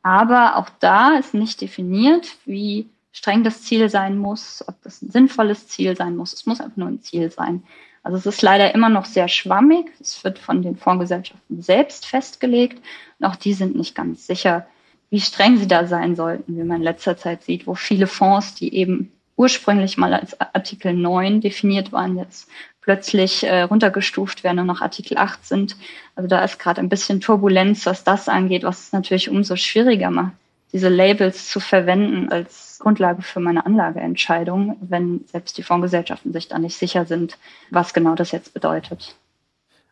Aber 0.01 0.55
auch 0.55 0.69
da 0.79 1.17
ist 1.17 1.33
nicht 1.33 1.59
definiert, 1.59 2.37
wie 2.45 2.87
streng 3.17 3.43
das 3.43 3.63
Ziel 3.63 3.89
sein 3.89 4.15
muss, 4.15 4.63
ob 4.67 4.79
das 4.83 5.01
ein 5.01 5.09
sinnvolles 5.09 5.67
Ziel 5.67 5.95
sein 5.97 6.15
muss. 6.15 6.33
Es 6.33 6.45
muss 6.45 6.61
einfach 6.61 6.77
nur 6.77 6.87
ein 6.87 7.01
Ziel 7.01 7.31
sein. 7.31 7.63
Also 8.03 8.17
es 8.17 8.27
ist 8.27 8.43
leider 8.43 8.75
immer 8.75 8.89
noch 8.89 9.05
sehr 9.05 9.27
schwammig. 9.27 9.91
Es 9.99 10.23
wird 10.23 10.37
von 10.37 10.61
den 10.61 10.77
Fondsgesellschaften 10.77 11.63
selbst 11.63 12.05
festgelegt. 12.05 12.79
Und 13.17 13.25
auch 13.25 13.35
die 13.35 13.53
sind 13.53 13.75
nicht 13.75 13.95
ganz 13.95 14.27
sicher, 14.27 14.67
wie 15.09 15.19
streng 15.19 15.57
sie 15.57 15.67
da 15.67 15.87
sein 15.87 16.15
sollten, 16.15 16.55
wie 16.55 16.63
man 16.63 16.77
in 16.77 16.83
letzter 16.83 17.17
Zeit 17.17 17.43
sieht, 17.43 17.65
wo 17.65 17.73
viele 17.73 18.05
Fonds, 18.05 18.53
die 18.53 18.75
eben 18.75 19.11
ursprünglich 19.35 19.97
mal 19.97 20.13
als 20.13 20.39
Artikel 20.39 20.93
9 20.93 21.41
definiert 21.41 21.91
waren, 21.91 22.17
jetzt 22.17 22.47
plötzlich 22.81 23.43
äh, 23.43 23.63
runtergestuft 23.63 24.43
werden 24.43 24.59
und 24.59 24.67
noch 24.67 24.81
Artikel 24.81 25.17
8 25.17 25.43
sind. 25.43 25.75
Also 26.15 26.27
da 26.27 26.43
ist 26.43 26.59
gerade 26.59 26.81
ein 26.81 26.89
bisschen 26.89 27.19
Turbulenz, 27.19 27.87
was 27.87 28.03
das 28.03 28.29
angeht, 28.29 28.61
was 28.61 28.79
es 28.79 28.93
natürlich 28.93 29.29
umso 29.29 29.55
schwieriger 29.55 30.11
macht, 30.11 30.33
diese 30.73 30.89
Labels 30.89 31.49
zu 31.49 31.59
verwenden 31.59 32.29
als 32.29 32.79
Grundlage 32.79 33.21
für 33.21 33.39
meine 33.39 33.65
Anlageentscheidung, 33.65 34.77
wenn 34.81 35.25
selbst 35.31 35.57
die 35.57 35.63
Fondsgesellschaften 35.63 36.33
sich 36.33 36.47
da 36.47 36.59
nicht 36.59 36.77
sicher 36.77 37.05
sind, 37.05 37.37
was 37.71 37.93
genau 37.93 38.15
das 38.15 38.31
jetzt 38.31 38.53
bedeutet. 38.53 39.15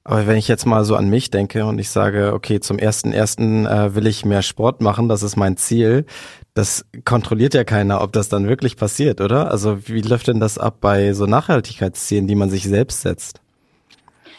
Aber 0.07 0.27
wenn 0.27 0.37
ich 0.37 0.47
jetzt 0.47 0.67
mal 0.67 0.85
so 0.85 0.95
an 0.95 1.09
mich 1.09 1.31
denke 1.31 1.65
und 1.65 1.79
ich 1.79 1.89
sage, 1.89 2.33
okay, 2.33 2.59
zum 2.59 2.77
ersten 2.77 3.11
ersten 3.11 3.65
äh, 3.65 3.95
will 3.95 4.05
ich 4.05 4.23
mehr 4.23 4.43
Sport 4.43 4.79
machen, 4.79 5.09
das 5.09 5.23
ist 5.23 5.35
mein 5.35 5.57
Ziel, 5.57 6.05
das 6.53 6.85
kontrolliert 7.05 7.55
ja 7.55 7.63
keiner, 7.63 8.01
ob 8.01 8.13
das 8.13 8.29
dann 8.29 8.47
wirklich 8.47 8.77
passiert, 8.77 9.19
oder? 9.19 9.49
Also 9.49 9.87
wie 9.87 10.01
läuft 10.01 10.27
denn 10.27 10.39
das 10.39 10.59
ab 10.59 10.77
bei 10.79 11.13
so 11.13 11.25
Nachhaltigkeitszielen, 11.25 12.27
die 12.27 12.35
man 12.35 12.51
sich 12.51 12.65
selbst 12.65 13.01
setzt? 13.01 13.41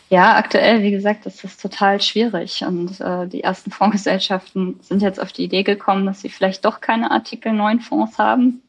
Ja, 0.09 0.37
aktuell, 0.37 0.83
wie 0.83 0.93
gesagt, 0.93 1.27
ist 1.27 1.43
das 1.43 1.57
total 1.57 2.01
schwierig. 2.01 2.63
Und 2.63 3.01
äh, 3.01 3.27
die 3.27 3.43
ersten 3.43 3.71
Fondsgesellschaften 3.71 4.79
sind 4.81 5.03
jetzt 5.03 5.21
auf 5.21 5.33
die 5.33 5.45
Idee 5.45 5.65
gekommen, 5.65 6.07
dass 6.07 6.21
sie 6.21 6.29
vielleicht 6.29 6.65
doch 6.65 6.81
keine 6.81 7.11
Artikel 7.11 7.53
9 7.53 7.81
Fonds 7.81 8.19
haben, 8.19 8.63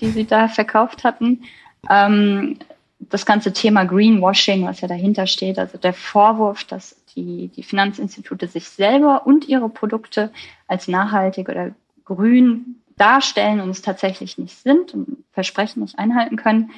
die 0.00 0.10
sie 0.10 0.26
da 0.26 0.48
verkauft 0.48 1.04
hatten. 1.04 1.44
Ähm, 1.88 2.58
das 2.98 3.26
ganze 3.26 3.52
Thema 3.52 3.84
Greenwashing, 3.84 4.64
was 4.64 4.80
ja 4.80 4.88
dahinter 4.88 5.26
steht, 5.26 5.58
also 5.58 5.78
der 5.78 5.92
Vorwurf, 5.92 6.64
dass 6.64 6.96
die, 7.14 7.48
die 7.48 7.62
Finanzinstitute 7.62 8.48
sich 8.48 8.68
selber 8.68 9.26
und 9.26 9.48
ihre 9.48 9.68
Produkte 9.68 10.30
als 10.66 10.88
nachhaltig 10.88 11.48
oder 11.48 11.74
grün 12.04 12.76
darstellen 12.96 13.60
und 13.60 13.70
es 13.70 13.82
tatsächlich 13.82 14.38
nicht 14.38 14.56
sind 14.58 14.94
und 14.94 15.24
Versprechen 15.32 15.82
nicht 15.82 15.98
einhalten 15.98 16.36
können. 16.36 16.70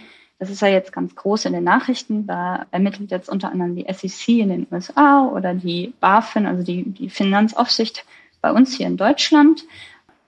Das 0.45 0.51
ist 0.51 0.61
ja 0.61 0.69
jetzt 0.69 0.93
ganz 0.93 1.17
groß 1.17 1.47
in 1.47 1.55
den 1.55 1.65
Nachrichten. 1.65 2.27
Da 2.27 2.67
ermittelt 2.71 3.11
jetzt 3.11 3.31
unter 3.31 3.51
anderem 3.51 3.77
die 3.77 3.87
SEC 3.91 4.29
in 4.41 4.51
den 4.51 4.67
USA 4.71 5.27
oder 5.27 5.55
die 5.55 5.95
BaFin, 6.01 6.45
also 6.45 6.63
die, 6.63 6.83
die 6.83 7.09
Finanzaufsicht 7.09 8.05
bei 8.43 8.53
uns 8.53 8.77
hier 8.77 8.87
in 8.87 8.99
Deutschland. 8.99 9.65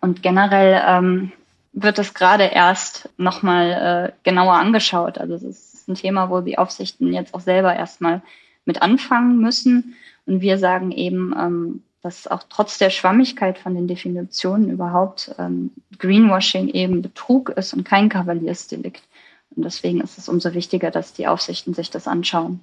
Und 0.00 0.22
generell 0.22 0.82
ähm, 0.86 1.32
wird 1.74 1.98
es 1.98 2.14
gerade 2.14 2.44
erst 2.44 3.10
nochmal 3.18 4.14
äh, 4.14 4.18
genauer 4.22 4.54
angeschaut. 4.54 5.18
Also 5.18 5.34
es 5.34 5.42
ist 5.42 5.86
ein 5.86 5.96
Thema, 5.96 6.30
wo 6.30 6.40
die 6.40 6.56
Aufsichten 6.56 7.12
jetzt 7.12 7.34
auch 7.34 7.40
selber 7.40 7.76
erstmal 7.76 8.22
mit 8.64 8.80
anfangen 8.80 9.36
müssen. 9.36 9.96
Und 10.24 10.40
wir 10.40 10.56
sagen 10.56 10.92
eben, 10.92 11.34
ähm, 11.38 11.82
dass 12.00 12.26
auch 12.26 12.44
trotz 12.48 12.78
der 12.78 12.88
Schwammigkeit 12.88 13.58
von 13.58 13.74
den 13.74 13.86
Definitionen 13.86 14.70
überhaupt 14.70 15.34
ähm, 15.38 15.72
Greenwashing 15.98 16.68
eben 16.68 17.02
Betrug 17.02 17.50
ist 17.50 17.74
und 17.74 17.84
kein 17.84 18.08
Kavaliersdelikt. 18.08 19.02
Und 19.56 19.64
deswegen 19.64 20.00
ist 20.00 20.18
es 20.18 20.28
umso 20.28 20.52
wichtiger, 20.54 20.90
dass 20.90 21.14
die 21.14 21.26
Aufsichten 21.26 21.74
sich 21.74 21.90
das 21.90 22.06
anschauen. 22.06 22.60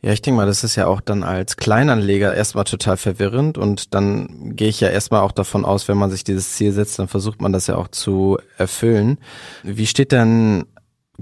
Ja, 0.00 0.12
ich 0.12 0.22
denke 0.22 0.38
mal, 0.38 0.46
das 0.46 0.64
ist 0.64 0.74
ja 0.74 0.86
auch 0.86 1.00
dann 1.00 1.22
als 1.22 1.56
Kleinanleger 1.56 2.34
erstmal 2.34 2.64
total 2.64 2.96
verwirrend 2.96 3.58
und 3.58 3.94
dann 3.94 4.56
gehe 4.56 4.68
ich 4.68 4.80
ja 4.80 4.88
erstmal 4.88 5.20
auch 5.20 5.30
davon 5.30 5.64
aus, 5.64 5.86
wenn 5.86 5.96
man 5.96 6.10
sich 6.10 6.24
dieses 6.24 6.54
Ziel 6.54 6.72
setzt, 6.72 6.98
dann 6.98 7.06
versucht 7.06 7.40
man 7.40 7.52
das 7.52 7.68
ja 7.68 7.76
auch 7.76 7.88
zu 7.88 8.38
erfüllen. 8.58 9.18
Wie 9.62 9.86
steht 9.86 10.10
denn 10.10 10.66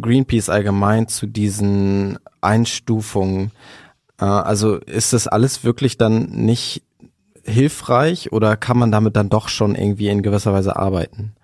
Greenpeace 0.00 0.49
allgemein 0.49 1.09
zu 1.09 1.26
diesen 1.26 2.19
Einstufungen? 2.40 3.52
Äh, 4.19 4.25
also 4.25 4.76
ist 4.76 5.12
das 5.12 5.28
alles 5.28 5.62
wirklich 5.62 5.99
dann 5.99 6.30
nicht 6.30 6.83
hilfreich 7.45 8.33
oder 8.33 8.57
kann 8.57 8.78
man 8.78 8.92
damit 8.92 9.16
dann 9.16 9.28
doch 9.28 9.49
schon 9.49 9.75
irgendwie 9.75 10.09
in 10.09 10.23
gewisser 10.23 10.54
Weise 10.54 10.76
arbeiten? 10.76 11.35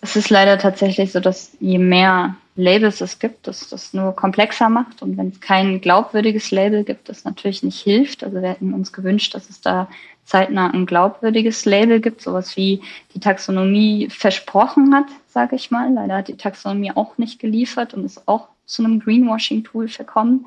Es 0.00 0.14
ist 0.14 0.30
leider 0.30 0.58
tatsächlich 0.58 1.10
so, 1.10 1.18
dass 1.18 1.50
je 1.58 1.78
mehr 1.78 2.36
Labels 2.58 3.00
es 3.00 3.20
gibt, 3.20 3.46
dass 3.46 3.68
das 3.68 3.94
nur 3.94 4.16
komplexer 4.16 4.68
macht. 4.68 5.00
Und 5.00 5.16
wenn 5.16 5.28
es 5.28 5.40
kein 5.40 5.80
glaubwürdiges 5.80 6.50
Label 6.50 6.82
gibt, 6.82 7.08
das 7.08 7.24
natürlich 7.24 7.62
nicht 7.62 7.80
hilft. 7.80 8.24
Also 8.24 8.42
wir 8.42 8.48
hätten 8.48 8.74
uns 8.74 8.92
gewünscht, 8.92 9.34
dass 9.36 9.48
es 9.48 9.60
da 9.60 9.88
zeitnah 10.24 10.68
ein 10.68 10.84
glaubwürdiges 10.84 11.64
Label 11.66 12.00
gibt, 12.00 12.20
sowas 12.20 12.56
wie 12.56 12.82
die 13.14 13.20
Taxonomie 13.20 14.08
versprochen 14.10 14.92
hat, 14.92 15.06
sage 15.28 15.54
ich 15.54 15.70
mal. 15.70 15.92
Leider 15.94 16.16
hat 16.16 16.26
die 16.26 16.36
Taxonomie 16.36 16.90
auch 16.90 17.16
nicht 17.16 17.38
geliefert 17.38 17.94
und 17.94 18.04
ist 18.04 18.26
auch 18.26 18.48
zu 18.66 18.84
einem 18.84 18.98
Greenwashing-Tool 18.98 19.86
verkommen. 19.86 20.46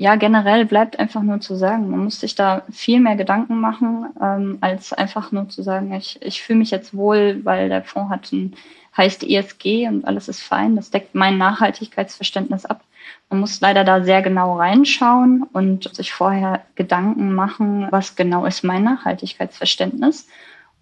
Ja, 0.00 0.16
generell 0.16 0.64
bleibt 0.64 0.98
einfach 0.98 1.20
nur 1.20 1.40
zu 1.42 1.56
sagen, 1.56 1.90
man 1.90 2.04
muss 2.04 2.20
sich 2.20 2.34
da 2.34 2.62
viel 2.70 3.00
mehr 3.00 3.16
Gedanken 3.16 3.60
machen, 3.60 4.06
ähm, 4.18 4.56
als 4.62 4.94
einfach 4.94 5.30
nur 5.30 5.50
zu 5.50 5.62
sagen, 5.62 5.92
ich, 5.92 6.18
ich 6.22 6.40
fühle 6.40 6.60
mich 6.60 6.70
jetzt 6.70 6.96
wohl, 6.96 7.44
weil 7.44 7.68
der 7.68 7.84
Fonds 7.84 8.10
hat 8.10 8.32
ein, 8.32 8.54
heißt 8.96 9.22
ESG 9.24 9.88
und 9.88 10.06
alles 10.06 10.28
ist 10.28 10.40
fein. 10.40 10.74
Das 10.74 10.90
deckt 10.90 11.14
mein 11.14 11.36
Nachhaltigkeitsverständnis 11.36 12.64
ab. 12.64 12.82
Man 13.28 13.40
muss 13.40 13.60
leider 13.60 13.84
da 13.84 14.02
sehr 14.02 14.22
genau 14.22 14.56
reinschauen 14.56 15.42
und 15.52 15.94
sich 15.94 16.14
vorher 16.14 16.62
Gedanken 16.76 17.34
machen, 17.34 17.88
was 17.90 18.16
genau 18.16 18.46
ist 18.46 18.64
mein 18.64 18.84
Nachhaltigkeitsverständnis 18.84 20.28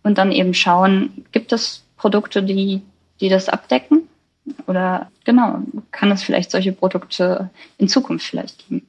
und 0.05 0.17
dann 0.19 0.31
eben 0.31 0.55
schauen, 0.55 1.25
gibt 1.33 1.53
es 1.53 1.85
Produkte, 1.97 2.45
die, 2.45 2.83
die 3.21 3.29
das 3.29 3.49
abdecken? 3.49 4.09
Oder 4.69 5.11
genau, 5.25 5.63
kann 5.91 6.13
es 6.13 6.23
vielleicht 6.23 6.53
solche 6.53 6.71
Produkte 6.71 7.51
in 7.79 7.89
Zukunft 7.89 8.25
vielleicht 8.25 8.69
geben? 8.69 8.89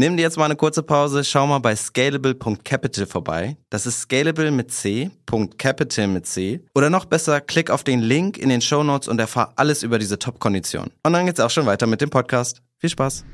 Nimm 0.00 0.16
dir 0.16 0.22
jetzt 0.22 0.36
mal 0.36 0.44
eine 0.44 0.54
kurze 0.54 0.84
Pause, 0.84 1.24
schau 1.24 1.48
mal 1.48 1.58
bei 1.58 1.74
scalable.capital 1.74 3.06
vorbei. 3.06 3.56
Das 3.68 3.84
ist 3.84 4.02
scalable 4.02 4.52
mit 4.52 4.70
C, 4.70 5.10
.capital 5.58 6.06
mit 6.06 6.24
C. 6.24 6.64
Oder 6.76 6.88
noch 6.88 7.04
besser, 7.04 7.40
klick 7.40 7.68
auf 7.68 7.82
den 7.82 7.98
Link 7.98 8.38
in 8.38 8.48
den 8.48 8.60
Show 8.60 8.84
Notes 8.84 9.08
und 9.08 9.18
erfahr 9.18 9.54
alles 9.56 9.82
über 9.82 9.98
diese 9.98 10.16
Top-Kondition. 10.16 10.92
Und 11.02 11.12
dann 11.12 11.26
geht's 11.26 11.40
auch 11.40 11.50
schon 11.50 11.66
weiter 11.66 11.88
mit 11.88 12.00
dem 12.00 12.10
Podcast. 12.10 12.62
Viel 12.78 12.90
Spaß! 12.90 13.24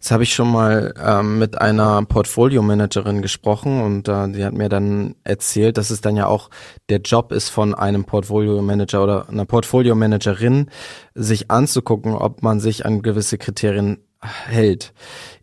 Jetzt 0.00 0.12
habe 0.12 0.22
ich 0.22 0.32
schon 0.32 0.50
mal 0.50 0.94
ähm, 0.98 1.38
mit 1.38 1.60
einer 1.60 2.02
Portfolio-Managerin 2.06 3.20
gesprochen 3.20 3.82
und 3.82 4.08
äh, 4.08 4.32
die 4.32 4.42
hat 4.46 4.54
mir 4.54 4.70
dann 4.70 5.14
erzählt, 5.24 5.76
dass 5.76 5.90
es 5.90 6.00
dann 6.00 6.16
ja 6.16 6.26
auch 6.26 6.48
der 6.88 7.00
Job 7.00 7.32
ist 7.32 7.50
von 7.50 7.74
einem 7.74 8.04
Portfolio-Manager 8.04 9.02
oder 9.02 9.28
einer 9.28 9.44
Portfolio-Managerin, 9.44 10.70
sich 11.14 11.50
anzugucken, 11.50 12.14
ob 12.14 12.42
man 12.42 12.60
sich 12.60 12.86
an 12.86 13.02
gewisse 13.02 13.36
Kriterien 13.36 13.98
hält. 14.22 14.94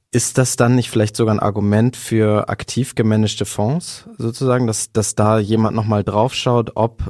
Ist 0.10 0.40
das 0.40 0.56
dann 0.56 0.74
nicht 0.74 0.90
vielleicht 0.90 1.18
sogar 1.18 1.36
ein 1.36 1.40
Argument 1.40 1.96
für 1.96 2.50
aktiv 2.50 2.96
gemanagte 2.96 3.46
Fonds, 3.46 4.10
sozusagen, 4.18 4.66
dass, 4.66 4.92
dass 4.92 5.14
da 5.14 5.38
jemand 5.38 5.76
nochmal 5.76 6.04
draufschaut, 6.04 6.72
ob 6.74 7.04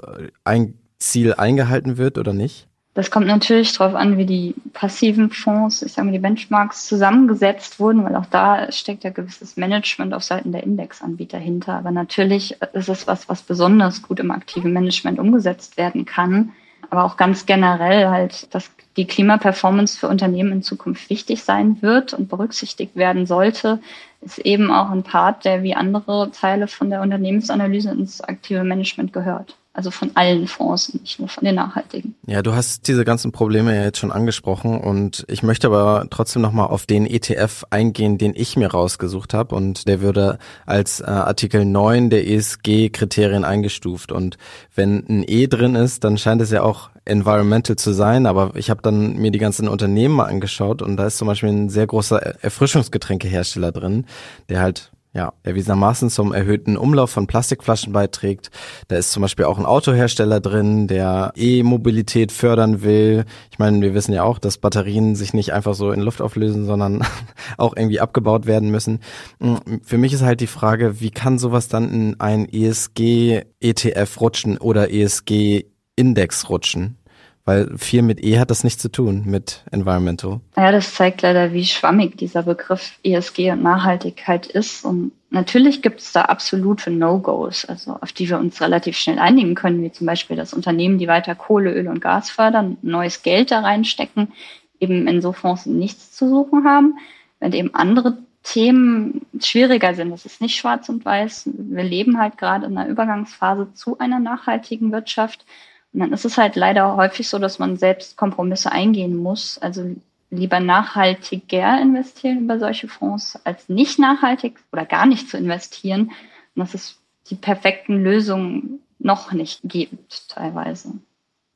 ein 0.44 0.74
Ziel 1.00 1.34
eingehalten 1.34 1.98
wird 1.98 2.18
oder 2.18 2.34
nicht? 2.34 2.68
Das 2.98 3.12
kommt 3.12 3.28
natürlich 3.28 3.78
darauf 3.78 3.94
an, 3.94 4.18
wie 4.18 4.26
die 4.26 4.56
passiven 4.74 5.30
Fonds, 5.30 5.84
ich 5.84 5.94
sage 5.94 6.08
mal 6.08 6.14
die 6.14 6.18
Benchmarks 6.18 6.88
zusammengesetzt 6.88 7.80
wurden, 7.80 8.04
weil 8.04 8.16
auch 8.16 8.26
da 8.26 8.72
steckt 8.72 9.04
ja 9.04 9.12
gewisses 9.12 9.56
Management 9.56 10.16
auf 10.16 10.24
Seiten 10.24 10.52
der 10.52 10.64
Indexanbieter 10.64 11.38
hinter. 11.38 11.74
Aber 11.74 11.92
natürlich 11.92 12.60
ist 12.74 12.90
es 12.90 13.06
was, 13.06 13.30
was 13.30 13.44
besonders 13.44 14.02
gut 14.02 14.20
im 14.20 14.32
aktiven 14.32 14.74
Management 14.74 15.20
umgesetzt 15.20 15.78
werden 15.78 16.06
kann. 16.06 16.54
aber 16.90 17.04
auch 17.04 17.18
ganz 17.18 17.46
generell 17.46 18.08
halt, 18.08 18.52
dass 18.56 18.72
die 18.96 19.06
Klimaperformance 19.06 20.00
für 20.00 20.08
Unternehmen 20.08 20.52
in 20.52 20.64
Zukunft 20.64 21.12
wichtig 21.12 21.44
sein 21.44 21.84
wird 21.84 22.16
und 22.16 22.30
berücksichtigt 22.30 22.96
werden 22.96 23.28
sollte, 23.28 23.80
ist 24.22 24.40
eben 24.40 24.72
auch 24.72 24.90
ein 24.90 25.04
Part, 25.04 25.46
der 25.46 25.62
wie 25.62 25.76
andere 25.76 26.32
Teile 26.32 26.68
von 26.68 26.90
der 26.90 27.04
Unternehmensanalyse 27.04 27.92
ins 27.92 28.22
aktive 28.22 28.64
Management 28.64 29.14
gehört. 29.14 29.56
Also 29.78 29.92
von 29.92 30.10
allen 30.16 30.48
Fonds, 30.48 30.92
nicht 30.96 31.20
nur 31.20 31.30
von 31.30 31.44
den 31.44 31.54
nachhaltigen. 31.54 32.16
Ja, 32.26 32.42
du 32.42 32.56
hast 32.56 32.88
diese 32.88 33.06
ganzen 33.06 33.32
Probleme 33.32 33.76
ja 33.76 33.84
jetzt 33.84 34.00
schon 34.00 34.12
angesprochen 34.12 34.80
und 34.80 35.24
ich 35.28 35.44
möchte 35.44 35.68
aber 35.68 36.08
trotzdem 36.10 36.42
nochmal 36.42 36.66
auf 36.66 36.88
den 36.88 37.06
ETF 37.06 37.64
eingehen, 37.70 38.18
den 38.18 38.34
ich 38.36 38.58
mir 38.58 38.72
rausgesucht 38.72 39.36
habe 39.36 39.54
und 39.54 39.88
der 39.88 40.02
würde 40.02 40.40
als 40.66 41.00
äh, 41.00 41.04
Artikel 41.04 41.64
9 41.64 42.10
der 42.10 42.28
ESG-Kriterien 42.28 43.46
eingestuft 43.46 44.12
und 44.12 44.40
wenn 44.74 45.06
ein 45.08 45.24
E 45.28 45.46
drin 45.46 45.76
ist, 45.76 46.04
dann 46.04 46.18
scheint 46.18 46.42
es 46.42 46.50
ja 46.50 46.64
auch 46.64 46.90
environmental 47.06 47.76
zu 47.76 47.94
sein, 47.94 48.26
aber 48.26 48.56
ich 48.56 48.72
habe 48.72 48.82
dann 48.82 49.16
mir 49.18 49.30
die 49.30 49.38
ganzen 49.38 49.68
Unternehmen 49.68 50.16
mal 50.16 50.26
angeschaut 50.26 50.82
und 50.82 50.98
da 50.98 51.06
ist 51.06 51.20
zum 51.20 51.28
Beispiel 51.28 51.50
ein 51.50 51.70
sehr 51.70 51.86
großer 51.86 52.18
Erfrischungsgetränkehersteller 52.44 53.72
drin, 53.72 54.08
der 54.50 54.60
halt 54.62 54.92
ja, 55.18 55.34
erwiesenermaßen 55.42 56.12
zum 56.12 56.32
erhöhten 56.32 56.78
Umlauf 56.78 57.10
von 57.10 57.26
Plastikflaschen 57.26 57.92
beiträgt. 57.92 58.52
Da 58.88 58.98
ist 58.98 59.12
zum 59.12 59.22
Beispiel 59.22 59.46
auch 59.46 59.58
ein 59.58 59.66
Autohersteller 59.66 60.40
drin, 60.40 60.86
der 60.86 61.34
E-Mobilität 61.36 62.32
fördern 62.32 62.84
will. 62.84 63.26
Ich 63.50 63.58
meine, 63.58 63.82
wir 63.82 63.96
wissen 63.96 64.14
ja 64.14 64.22
auch, 64.22 64.38
dass 64.38 64.60
Batterien 64.60 65.16
sich 65.16 65.34
nicht 65.34 65.54
einfach 65.54 65.74
so 65.74 65.92
in 65.92 66.02
Luft 66.02 66.22
auflösen, 66.22 66.68
sondern 66.68 67.04
auch 67.58 67.76
irgendwie 67.76 68.00
abgebaut 68.00 68.46
werden 68.46 68.70
müssen. 68.70 69.00
Hm, 69.42 69.82
für 69.84 69.98
mich 69.98 70.14
ist 70.14 70.22
halt 70.22 70.40
die 70.40 70.46
Frage, 70.46 71.02
wie 71.02 71.10
kann 71.10 71.40
sowas 71.40 71.68
dann 71.68 71.92
in 71.92 72.20
ein 72.20 72.48
ESG-ETF 72.48 74.22
rutschen 74.22 74.60
oder 74.60 74.94
ESG-Index 74.94 76.48
rutschen? 76.48 77.00
Weil 77.48 77.78
viel 77.78 78.02
mit 78.02 78.22
E 78.22 78.40
hat 78.40 78.52
das 78.52 78.66
nichts 78.66 78.82
zu 78.82 78.92
tun, 78.92 79.24
mit 79.26 79.64
Environmental. 79.72 80.42
Ja, 80.58 80.74
das 80.74 80.94
zeigt 80.94 81.22
leider, 81.22 81.54
wie 81.54 81.64
schwammig 81.64 82.18
dieser 82.18 82.44
Begriff 82.44 83.00
ESG 83.04 83.52
und 83.52 83.64
Nachhaltigkeit 83.64 84.48
ist. 84.48 84.84
Und 84.84 85.14
natürlich 85.30 85.82
gibt 85.82 86.02
es 86.02 86.12
da 86.12 86.24
absolute 86.24 86.92
No-Gos, 86.92 87.64
also 87.64 87.94
auf 88.02 88.12
die 88.12 88.28
wir 88.28 88.38
uns 88.38 88.60
relativ 88.60 88.98
schnell 88.98 89.18
einigen 89.18 89.56
können, 89.56 89.82
wie 89.82 89.94
zum 89.94 90.08
Beispiel, 90.08 90.36
dass 90.36 90.54
Unternehmen, 90.54 90.98
die 90.98 91.08
weiter 91.08 91.36
Kohle, 91.36 91.72
Öl 91.72 91.88
und 91.88 92.02
Gas 92.02 92.30
fördern, 92.30 92.76
neues 92.82 93.22
Geld 93.22 93.50
da 93.52 93.62
reinstecken, 93.62 94.34
eben 94.82 95.08
in 95.08 95.22
so 95.22 95.32
Fonds 95.32 95.66
nichts 95.66 96.12
zu 96.12 96.28
suchen 96.28 96.66
haben. 96.66 96.98
Wenn 97.40 97.54
eben 97.54 97.74
andere 97.74 98.18
Themen 98.44 99.26
schwieriger 99.40 99.94
sind. 99.94 100.12
Das 100.12 100.26
ist 100.26 100.42
nicht 100.42 100.58
schwarz 100.58 100.90
und 100.90 101.06
weiß. 101.06 101.50
Wir 101.54 101.84
leben 101.84 102.20
halt 102.20 102.38
gerade 102.38 102.66
in 102.66 102.78
einer 102.78 102.90
Übergangsphase 102.90 103.74
zu 103.74 104.00
einer 104.00 104.20
nachhaltigen 104.20 104.92
Wirtschaft. 104.92 105.46
Und 105.94 106.02
dann 106.02 106.14
ist 106.14 106.26
es 106.26 106.38
halt 106.38 106.56
leider 106.56 106.96
häufig 106.96 107.28
so, 107.30 107.40
dass 107.40 107.60
man 107.60 107.78
selbst 107.78 108.18
Kompromisse 108.18 108.72
eingehen 108.72 109.18
muss. 109.18 109.58
Also 109.58 109.96
lieber 110.30 110.60
nachhaltiger 110.60 111.82
investieren 111.82 112.42
über 112.42 112.60
solche 112.60 112.88
Fonds, 112.88 113.40
als 113.44 113.70
nicht 113.70 113.98
nachhaltig 114.00 114.60
oder 114.72 114.86
gar 114.86 115.06
nicht 115.06 115.30
zu 115.30 115.38
investieren. 115.38 116.12
Und 116.56 116.60
dass 116.60 116.74
es 116.74 117.00
die 117.30 117.36
perfekten 117.36 118.04
Lösungen 118.04 118.80
noch 119.00 119.32
nicht 119.32 119.62
gibt, 119.64 120.30
teilweise. 120.30 120.94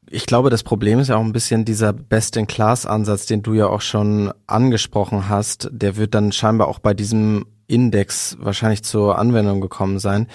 Ich 0.09 0.25
glaube, 0.25 0.49
das 0.49 0.63
Problem 0.63 0.99
ist 0.99 1.09
ja 1.09 1.15
auch 1.15 1.23
ein 1.23 1.33
bisschen 1.33 1.63
dieser 1.63 1.93
Best-in-Class-Ansatz, 1.93 3.27
den 3.27 3.43
du 3.43 3.53
ja 3.53 3.67
auch 3.67 3.81
schon 3.81 4.33
angesprochen 4.47 5.29
hast. 5.29 5.69
Der 5.71 5.95
wird 5.95 6.15
dann 6.15 6.31
scheinbar 6.31 6.67
auch 6.67 6.79
bei 6.79 6.93
diesem 6.93 7.45
Index 7.67 8.37
wahrscheinlich 8.39 8.83
zur 8.83 9.17
Anwendung 9.17 9.61
gekommen 9.61 9.99
sein. 9.99 10.27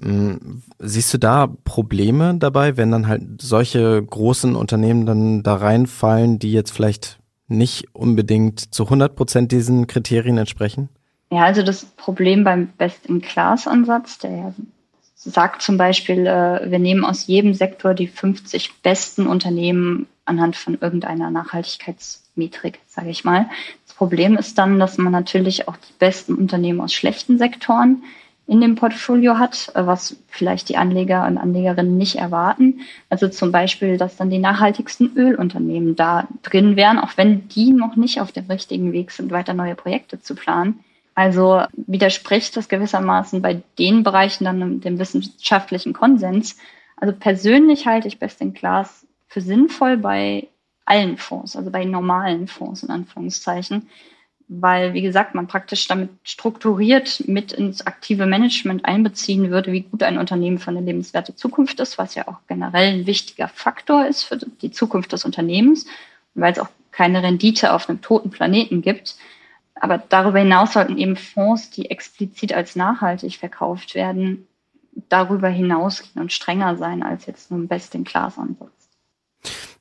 Hm, 0.00 0.62
siehst 0.78 1.14
du 1.14 1.18
da 1.18 1.46
Probleme 1.64 2.34
dabei, 2.36 2.76
wenn 2.76 2.90
dann 2.90 3.06
halt 3.08 3.22
solche 3.40 4.02
großen 4.02 4.56
Unternehmen 4.56 5.06
dann 5.06 5.42
da 5.42 5.54
reinfallen, 5.54 6.38
die 6.38 6.52
jetzt 6.52 6.72
vielleicht 6.72 7.18
nicht 7.46 7.94
unbedingt 7.94 8.74
zu 8.74 8.84
100 8.84 9.14
Prozent 9.14 9.52
diesen 9.52 9.86
Kriterien 9.86 10.38
entsprechen? 10.38 10.88
Ja, 11.30 11.44
also 11.44 11.62
das 11.62 11.84
Problem 11.84 12.44
beim 12.44 12.68
Best-in-Class-Ansatz, 12.78 14.18
der 14.18 14.54
sagt 15.14 15.62
zum 15.62 15.76
Beispiel, 15.76 16.26
äh, 16.26 16.70
wir 16.70 16.78
nehmen 16.78 17.04
aus 17.04 17.26
jedem 17.26 17.54
Sektor 17.54 17.94
die 17.94 18.08
50 18.08 18.82
besten 18.82 19.26
Unternehmen 19.26 20.06
anhand 20.26 20.56
von 20.56 20.78
irgendeiner 20.80 21.30
Nachhaltigkeitsmetrik, 21.30 22.80
sage 22.86 23.10
ich 23.10 23.24
mal. 23.24 23.48
Das 23.86 23.94
Problem 23.94 24.36
ist 24.36 24.58
dann, 24.58 24.78
dass 24.78 24.98
man 24.98 25.12
natürlich 25.12 25.68
auch 25.68 25.76
die 25.76 25.92
besten 25.98 26.34
Unternehmen 26.34 26.80
aus 26.80 26.92
schlechten 26.92 27.38
Sektoren 27.38 28.02
in 28.46 28.60
dem 28.60 28.74
Portfolio 28.74 29.38
hat, 29.38 29.72
äh, 29.74 29.86
was 29.86 30.16
vielleicht 30.28 30.68
die 30.68 30.76
Anleger 30.76 31.26
und 31.26 31.38
Anlegerinnen 31.38 31.96
nicht 31.96 32.16
erwarten. 32.16 32.80
Also 33.08 33.28
zum 33.28 33.52
Beispiel, 33.52 33.96
dass 33.96 34.16
dann 34.16 34.30
die 34.30 34.38
nachhaltigsten 34.38 35.16
Ölunternehmen 35.16 35.96
da 35.96 36.28
drin 36.42 36.76
wären, 36.76 36.98
auch 36.98 37.16
wenn 37.16 37.48
die 37.48 37.72
noch 37.72 37.96
nicht 37.96 38.20
auf 38.20 38.32
dem 38.32 38.46
richtigen 38.46 38.92
Weg 38.92 39.10
sind, 39.10 39.30
weiter 39.30 39.54
neue 39.54 39.74
Projekte 39.74 40.20
zu 40.20 40.34
planen. 40.34 40.80
Also 41.14 41.62
widerspricht 41.76 42.56
das 42.56 42.68
gewissermaßen 42.68 43.40
bei 43.40 43.62
den 43.78 44.02
Bereichen 44.02 44.44
dann 44.44 44.80
dem 44.80 44.98
wissenschaftlichen 44.98 45.92
Konsens. 45.92 46.56
Also 46.96 47.14
persönlich 47.14 47.86
halte 47.86 48.08
ich 48.08 48.18
Best 48.18 48.40
in 48.40 48.52
Class 48.52 49.06
für 49.28 49.40
sinnvoll 49.40 49.96
bei 49.96 50.48
allen 50.84 51.16
Fonds, 51.16 51.56
also 51.56 51.70
bei 51.70 51.84
normalen 51.84 52.46
Fonds 52.46 52.82
in 52.82 52.90
Anführungszeichen 52.90 53.88
weil, 54.48 54.92
wie 54.92 55.02
gesagt, 55.02 55.34
man 55.34 55.46
praktisch 55.46 55.86
damit 55.86 56.10
strukturiert 56.22 57.26
mit 57.26 57.52
ins 57.52 57.86
aktive 57.86 58.26
Management 58.26 58.84
einbeziehen 58.84 59.50
würde, 59.50 59.72
wie 59.72 59.82
gut 59.82 60.02
ein 60.02 60.18
Unternehmen 60.18 60.58
für 60.58 60.70
eine 60.70 60.80
lebenswerte 60.80 61.34
Zukunft 61.34 61.80
ist, 61.80 61.98
was 61.98 62.14
ja 62.14 62.28
auch 62.28 62.38
generell 62.46 62.92
ein 62.92 63.06
wichtiger 63.06 63.48
Faktor 63.48 64.06
ist 64.06 64.24
für 64.24 64.36
die 64.36 64.70
Zukunft 64.70 65.12
des 65.12 65.24
Unternehmens, 65.24 65.86
weil 66.34 66.52
es 66.52 66.58
auch 66.58 66.68
keine 66.90 67.22
Rendite 67.22 67.72
auf 67.72 67.88
einem 67.88 68.02
toten 68.02 68.30
Planeten 68.30 68.82
gibt. 68.82 69.16
Aber 69.74 69.98
darüber 69.98 70.38
hinaus 70.38 70.74
sollten 70.74 70.98
eben 70.98 71.16
Fonds, 71.16 71.70
die 71.70 71.90
explizit 71.90 72.52
als 72.52 72.76
nachhaltig 72.76 73.38
verkauft 73.38 73.94
werden, 73.94 74.46
darüber 75.08 75.48
hinausgehen 75.48 76.22
und 76.22 76.32
strenger 76.32 76.76
sein 76.76 77.02
als 77.02 77.26
jetzt 77.26 77.50
nur 77.50 77.60
ein 77.60 77.68
Best-in-Class-Ansatz. 77.68 78.70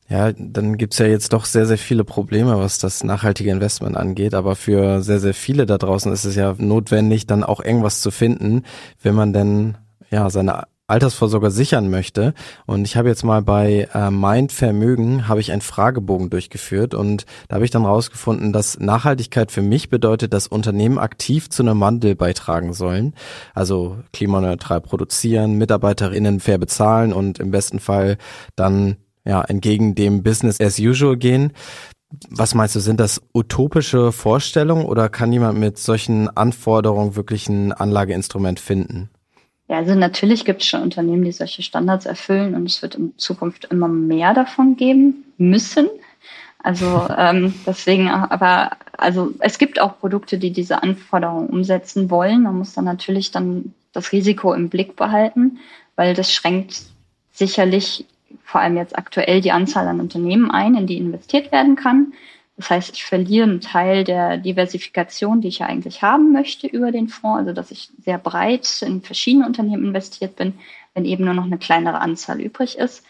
Ja, 0.10 0.32
dann 0.34 0.78
gibt's 0.78 1.00
ja 1.00 1.08
jetzt 1.08 1.34
doch 1.34 1.46
sehr, 1.46 1.66
sehr 1.66 1.78
viele 1.78 2.04
Probleme, 2.04 2.58
was 2.60 2.78
das 2.78 3.04
nachhaltige 3.04 3.52
Investment 3.52 3.98
angeht. 3.98 4.34
Aber 4.34 4.56
für 4.56 5.02
sehr, 5.02 5.20
sehr 5.20 5.34
viele 5.34 5.66
da 5.66 5.78
draußen 5.78 6.12
ist 6.12 6.26
es 6.26 6.36
ja 6.36 6.56
notwendig, 6.58 7.26
dann 7.26 7.44
auch 7.44 7.64
irgendwas 7.64 8.02
zu 8.02 8.12
finden, 8.12 8.64
wenn 9.02 9.16
man 9.16 9.34
denn 9.34 9.78
ja 10.12 10.30
seine 10.30 10.64
Altersvorsorge 10.88 11.50
sichern 11.50 11.90
möchte. 11.90 12.34
Und 12.66 12.86
ich 12.86 12.98
habe 12.98 13.08
jetzt 13.08 13.24
mal 13.24 13.42
bei 13.42 13.88
äh, 13.94 14.12
Mind 14.12 14.52
Vermögen 14.52 15.28
habe 15.28 15.40
ich 15.40 15.52
einen 15.52 15.62
Fragebogen 15.62 16.30
durchgeführt 16.30 16.94
und 16.94 17.26
da 17.48 17.56
habe 17.56 17.66
ich 17.66 17.72
dann 17.72 17.86
rausgefunden, 17.86 18.52
dass 18.52 18.80
Nachhaltigkeit 18.80 19.52
für 19.52 19.62
mich 19.62 19.90
bedeutet, 19.90 20.34
dass 20.34 20.48
Unternehmen 20.48 21.00
aktiv 21.00 21.50
zu 21.50 21.64
einem 21.64 21.80
Wandel 21.80 22.16
beitragen 22.16 22.74
sollen. 22.74 23.16
Also 23.54 23.98
klimaneutral 24.12 24.82
produzieren, 24.82 25.58
MitarbeiterInnen 25.58 26.42
fair 26.42 26.58
bezahlen 26.58 27.14
und 27.14 27.40
im 27.40 27.52
besten 27.52 27.80
Fall 27.80 28.18
dann 28.56 28.98
ja, 29.26 29.42
entgegen 29.42 29.96
dem 29.96 30.24
Business 30.24 30.60
as 30.60 30.80
usual 30.80 31.18
gehen. 31.18 31.54
Was 32.30 32.54
meinst 32.54 32.76
du, 32.76 32.80
sind 32.80 33.00
das 33.00 33.22
utopische 33.34 34.12
Vorstellungen 34.12 34.86
oder 34.86 35.10
kann 35.10 35.34
jemand 35.34 35.58
mit 35.58 35.80
solchen 35.80 36.30
Anforderungen 36.30 37.16
wirklich 37.16 37.50
ein 37.50 37.72
Anlageinstrument 37.72 38.60
finden? 38.60 39.10
Ja, 39.68 39.78
also 39.78 39.96
natürlich 39.96 40.46
gibt 40.46 40.62
es 40.62 40.68
schon 40.68 40.84
Unternehmen, 40.84 41.24
die 41.24 41.32
solche 41.32 41.64
Standards 41.64 42.06
erfüllen 42.06 42.54
und 42.54 42.66
es 42.68 42.82
wird 42.82 42.96
in 42.96 43.18
Zukunft 43.18 43.66
immer 43.66 43.88
mehr 43.88 44.34
davon 44.34 44.76
geben 44.76 45.24
müssen. 45.38 45.88
Also 46.62 47.08
ähm, 47.18 47.54
deswegen, 47.66 48.10
aber 48.10 48.78
also 48.98 49.34
es 49.40 49.58
gibt 49.58 49.80
auch 49.82 50.00
Produkte, 50.00 50.38
die 50.38 50.52
diese 50.52 50.84
Anforderungen 50.84 51.48
umsetzen 51.48 52.10
wollen. 52.10 52.44
Man 52.44 52.58
muss 52.58 52.74
dann 52.74 52.86
natürlich 52.86 53.32
dann 53.32 53.74
das 53.94 54.12
Risiko 54.12 54.54
im 54.54 54.70
Blick 54.70 54.96
behalten, 54.96 55.60
weil 55.96 56.14
das 56.14 56.32
schränkt 56.32 56.84
sicherlich 57.32 58.06
vor 58.44 58.62
allem 58.62 58.78
jetzt 58.78 58.98
aktuell 58.98 59.42
die 59.42 59.52
Anzahl 59.52 59.88
an 59.88 60.00
Unternehmen 60.00 60.52
ein, 60.52 60.76
in 60.76 60.88
die 60.88 60.98
investiert 60.98 61.52
werden 61.52 61.76
kann. 61.76 62.14
Das 62.58 62.70
heißt, 62.70 62.96
ich 62.96 63.04
verliere 63.04 63.46
einen 63.46 63.62
Teil 63.62 64.04
der 64.04 64.38
Diversifikation, 64.38 65.42
die 65.42 65.48
ich 65.48 65.60
ja 65.60 65.66
eigentlich 65.66 66.02
haben 66.02 66.32
möchte 66.32 66.68
über 66.68 66.92
den 66.92 67.08
Fonds, 67.08 67.40
also 67.40 67.54
dass 67.54 67.72
ich 67.72 67.90
sehr 68.04 68.20
breit 68.20 68.82
in 68.82 69.02
verschiedene 69.02 69.46
Unternehmen 69.46 69.86
investiert 69.86 70.36
bin, 70.36 70.54
wenn 70.94 71.06
eben 71.06 71.26
nur 71.26 71.34
noch 71.34 71.46
eine 71.46 71.58
kleinere 71.58 72.00
Anzahl 72.00 72.40
übrig 72.40 72.78
ist, 72.78 73.04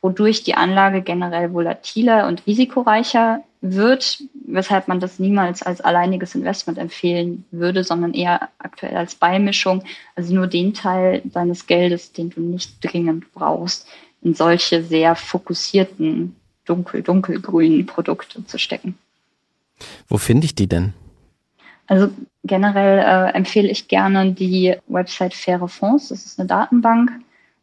wodurch 0.00 0.44
die 0.44 0.54
Anlage 0.54 1.02
generell 1.02 1.52
volatiler 1.52 2.26
und 2.26 2.46
risikoreicher 2.46 3.42
wird, 3.60 4.22
weshalb 4.46 4.88
man 4.88 5.00
das 5.00 5.18
niemals 5.18 5.62
als 5.62 5.80
alleiniges 5.80 6.34
Investment 6.34 6.78
empfehlen 6.78 7.44
würde, 7.50 7.84
sondern 7.84 8.14
eher 8.14 8.48
aktuell 8.58 8.96
als 8.96 9.14
Beimischung, 9.14 9.82
also 10.14 10.34
nur 10.34 10.46
den 10.46 10.72
Teil 10.72 11.22
deines 11.24 11.66
Geldes, 11.66 12.12
den 12.12 12.30
du 12.30 12.40
nicht 12.40 12.82
dringend 12.82 13.32
brauchst, 13.32 13.88
in 14.22 14.34
solche 14.34 14.82
sehr 14.82 15.14
fokussierten 15.14 16.36
dunkel-dunkelgrünen 16.64 17.86
Produkte 17.86 18.44
zu 18.44 18.58
stecken. 18.58 18.98
Wo 20.08 20.18
finde 20.18 20.46
ich 20.46 20.54
die 20.54 20.68
denn? 20.68 20.94
Also 21.86 22.10
generell 22.44 22.98
äh, 22.98 23.32
empfehle 23.32 23.68
ich 23.68 23.88
gerne 23.88 24.32
die 24.32 24.74
Website 24.88 25.34
Faire 25.34 25.68
Fonds. 25.68 26.08
Das 26.08 26.24
ist 26.24 26.38
eine 26.38 26.48
Datenbank, 26.48 27.12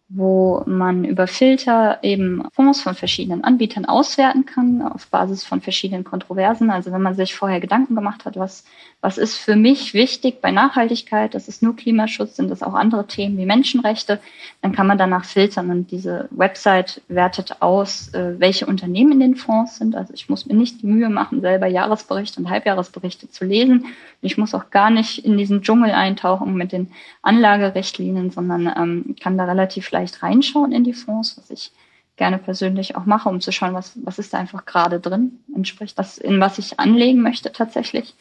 wo 0.10 0.62
man 0.68 1.06
über 1.06 1.26
Filter 1.26 1.98
eben 2.04 2.44
Fonds 2.52 2.82
von 2.82 2.94
verschiedenen 2.94 3.44
Anbietern 3.44 3.86
auswerten 3.86 4.46
kann 4.46 4.82
auf 4.82 5.08
Basis 5.08 5.44
von 5.44 5.62
verschiedenen 5.62 6.04
Kontroversen. 6.04 6.70
Also 6.70 6.92
wenn 6.92 7.02
man 7.02 7.16
sich 7.16 7.34
vorher 7.34 7.60
Gedanken 7.60 7.96
gemacht 7.96 8.26
hat, 8.26 8.36
was, 8.38 8.64
was 9.02 9.18
ist 9.18 9.38
für 9.38 9.56
mich 9.56 9.94
wichtig 9.94 10.40
bei 10.42 10.52
Nachhaltigkeit, 10.52 11.34
das 11.34 11.48
ist 11.48 11.64
nur 11.64 11.76
Klimaschutz, 11.76 12.36
sind 12.36 12.52
das 12.52 12.62
auch 12.62 12.74
andere 12.74 13.08
Themen 13.08 13.38
wie 13.38 13.46
Menschenrechte, 13.46 14.20
dann 14.62 14.74
kann 14.74 14.88
man 14.88 14.98
danach 14.98 15.26
filtern 15.26 15.72
und 15.72 15.90
diese 15.90 16.28
Website 16.32 17.02
wertet 17.08 17.62
aus, 17.62 18.14
äh, 18.14 18.40
welche 18.40 18.68
Unternehmen 18.68 19.14
in 19.14 19.20
den 19.20 19.36
Fonds 19.36 19.78
sind. 19.78 19.96
Also 19.96 20.14
ich 20.14 20.30
muss 20.30 20.46
mir 20.46 20.54
nicht 20.56 20.82
die 20.82 20.88
Mühe 20.88 21.10
machen, 21.10 21.42
selber 21.42 21.68
Jahresberichte 21.68 22.40
und 22.40 22.50
Halbjahresberichte 22.50 23.30
zu 23.30 23.46
lesen. 23.46 23.86
Ich 24.22 24.38
muss 24.38 24.54
auch 24.54 24.70
gar 24.70 24.90
nicht 24.90 25.26
in 25.26 25.38
diesen 25.38 25.64
Dschungel 25.64 25.92
eintauchen 25.92 26.54
mit 26.54 26.72
den 26.72 26.92
Anlagerichtlinien, 27.22 28.30
sondern 28.30 28.72
ähm, 28.78 29.16
kann 29.20 29.38
da 29.38 29.46
relativ 29.46 29.90
leicht 29.90 30.03
reinschauen 30.22 30.72
in 30.72 30.84
die 30.84 30.94
Fonds, 30.94 31.38
was 31.38 31.50
ich 31.50 31.72
gerne 32.16 32.38
persönlich 32.38 32.96
auch 32.96 33.06
mache, 33.06 33.30
um 33.30 33.42
zu 33.42 33.52
schauen, 33.52 33.74
was, 33.74 33.94
was 34.04 34.20
ist 34.20 34.34
da 34.34 34.38
einfach 34.38 34.66
gerade 34.66 35.00
drin, 35.00 35.40
entspricht 35.56 35.98
das, 35.98 36.18
in 36.18 36.40
was 36.40 36.60
ich 36.60 36.80
anlegen 36.80 37.22
möchte 37.22 37.52
tatsächlich. 37.52 38.16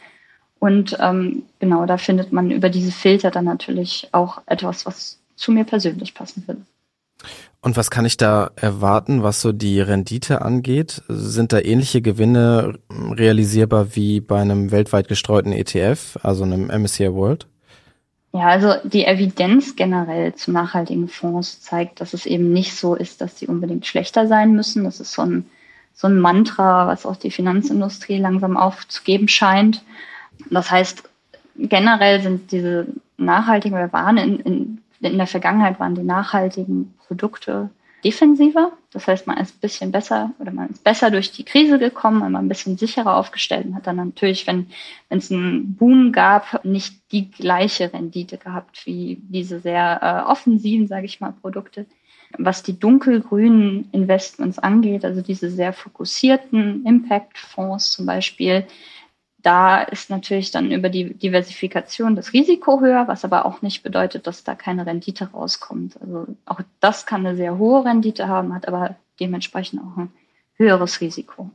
Und 0.58 0.96
ähm, 1.00 1.42
genau, 1.58 1.86
da 1.86 1.98
findet 1.98 2.32
man 2.32 2.50
über 2.50 2.70
diese 2.70 2.92
Filter 2.92 3.30
dann 3.30 3.44
natürlich 3.44 4.08
auch 4.12 4.42
etwas, 4.46 4.86
was 4.86 5.18
zu 5.34 5.52
mir 5.52 5.64
persönlich 5.64 6.14
passen 6.14 6.44
würde. 6.46 6.62
Und 7.60 7.76
was 7.76 7.90
kann 7.90 8.04
ich 8.04 8.16
da 8.16 8.50
erwarten, 8.56 9.22
was 9.22 9.40
so 9.40 9.52
die 9.52 9.80
Rendite 9.80 10.42
angeht? 10.42 11.02
Sind 11.08 11.52
da 11.52 11.60
ähnliche 11.60 12.02
Gewinne 12.02 12.78
realisierbar 12.90 13.94
wie 13.94 14.20
bei 14.20 14.40
einem 14.40 14.70
weltweit 14.72 15.06
gestreuten 15.06 15.52
ETF, 15.52 16.18
also 16.22 16.42
einem 16.42 16.66
MSCI 16.66 17.12
World? 17.12 17.46
Ja, 18.32 18.48
also 18.48 18.74
die 18.84 19.04
Evidenz 19.04 19.76
generell 19.76 20.34
zu 20.34 20.52
nachhaltigen 20.52 21.08
Fonds 21.08 21.60
zeigt, 21.60 22.00
dass 22.00 22.14
es 22.14 22.24
eben 22.24 22.52
nicht 22.52 22.74
so 22.74 22.94
ist, 22.94 23.20
dass 23.20 23.38
sie 23.38 23.46
unbedingt 23.46 23.86
schlechter 23.86 24.26
sein 24.26 24.54
müssen. 24.54 24.84
Das 24.84 25.00
ist 25.00 25.12
so 25.12 25.22
ein, 25.22 25.46
so 25.92 26.06
ein 26.06 26.18
Mantra, 26.18 26.86
was 26.86 27.04
auch 27.04 27.16
die 27.16 27.30
Finanzindustrie 27.30 28.16
langsam 28.16 28.56
aufzugeben 28.56 29.28
scheint. 29.28 29.84
Das 30.50 30.70
heißt, 30.70 31.02
generell 31.56 32.22
sind 32.22 32.52
diese 32.52 32.86
nachhaltigen, 33.18 33.76
wir 33.76 33.92
waren 33.92 34.16
in, 34.16 34.40
in, 34.40 34.82
in 35.00 35.18
der 35.18 35.26
Vergangenheit 35.26 35.78
waren 35.78 35.94
die 35.94 36.02
nachhaltigen 36.02 36.94
Produkte 37.06 37.68
defensiver. 38.02 38.72
Das 38.92 39.06
heißt, 39.06 39.26
man 39.26 39.38
ist 39.38 39.56
ein 39.56 39.60
bisschen 39.60 39.90
besser 39.90 40.32
oder 40.38 40.52
man 40.52 40.68
ist 40.68 40.84
besser 40.84 41.10
durch 41.10 41.32
die 41.32 41.44
Krise 41.44 41.78
gekommen, 41.78 42.18
man 42.18 42.36
ein 42.36 42.48
bisschen 42.48 42.76
sicherer 42.76 43.16
aufgestellt 43.16 43.66
und 43.66 43.74
hat 43.74 43.86
dann 43.86 43.96
natürlich, 43.96 44.46
wenn 44.46 44.66
wenn 45.08 45.18
es 45.18 45.32
einen 45.32 45.74
Boom 45.74 46.12
gab, 46.12 46.64
nicht 46.64 47.00
die 47.10 47.30
gleiche 47.30 47.92
Rendite 47.92 48.38
gehabt 48.38 48.84
wie 48.86 49.18
diese 49.22 49.60
sehr 49.60 50.00
äh, 50.02 50.30
offensiven, 50.30 50.88
sage 50.88 51.06
ich 51.06 51.20
mal, 51.20 51.32
Produkte. 51.32 51.86
Was 52.38 52.62
die 52.62 52.78
dunkelgrünen 52.78 53.90
Investments 53.92 54.58
angeht, 54.58 55.04
also 55.04 55.20
diese 55.20 55.50
sehr 55.50 55.74
fokussierten 55.74 56.86
Impact-Fonds 56.86 57.92
zum 57.92 58.06
Beispiel, 58.06 58.66
da 59.42 59.82
ist 59.82 60.10
natürlich 60.10 60.50
dann 60.50 60.70
über 60.70 60.88
die 60.88 61.14
Diversifikation 61.14 62.16
das 62.16 62.32
Risiko 62.32 62.80
höher, 62.80 63.08
was 63.08 63.24
aber 63.24 63.44
auch 63.44 63.62
nicht 63.62 63.82
bedeutet, 63.82 64.26
dass 64.26 64.44
da 64.44 64.54
keine 64.54 64.86
Rendite 64.86 65.30
rauskommt. 65.32 66.00
Also 66.00 66.26
auch 66.46 66.60
das 66.80 67.06
kann 67.06 67.26
eine 67.26 67.36
sehr 67.36 67.58
hohe 67.58 67.84
Rendite 67.84 68.28
haben, 68.28 68.54
hat 68.54 68.68
aber 68.68 68.96
dementsprechend 69.20 69.80
auch 69.80 69.96
ein 69.96 70.12
höheres 70.54 71.00
Risiko. 71.00 71.50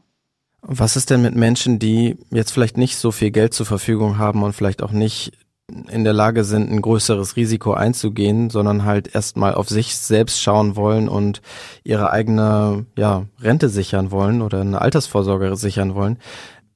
Was 0.62 0.96
ist 0.96 1.10
denn 1.10 1.22
mit 1.22 1.36
Menschen, 1.36 1.80
die 1.80 2.18
jetzt 2.30 2.52
vielleicht 2.52 2.78
nicht 2.78 2.98
so 2.98 3.12
viel 3.12 3.32
Geld 3.32 3.54
zur 3.54 3.66
Verfügung 3.66 4.18
haben 4.18 4.44
und 4.44 4.54
vielleicht 4.54 4.82
auch 4.82 4.92
nicht 4.92 5.32
in 5.90 6.06
der 6.06 6.14
Lage 6.14 6.46
sind, 6.46 6.72
ein 6.72 6.82
größeres 6.82 7.36
Risiko 7.36 7.74
einzugehen, 7.74 8.50
sondern 8.50 8.86
halt 8.86 9.14
erstmal 9.14 9.54
auf 9.54 9.68
sich 9.68 9.98
selbst 9.98 10.42
schauen 10.42 10.78
wollen 10.78 11.10
und 11.10 11.42
ihre 11.84 12.12
eigene 12.12 12.86
ja, 12.98 13.26
Rente 13.42 13.68
sichern 13.68 14.12
wollen 14.12 14.42
oder 14.42 14.62
eine 14.62 14.82
Altersvorsorge 14.82 15.56
sichern 15.58 15.94
wollen. 15.94 16.20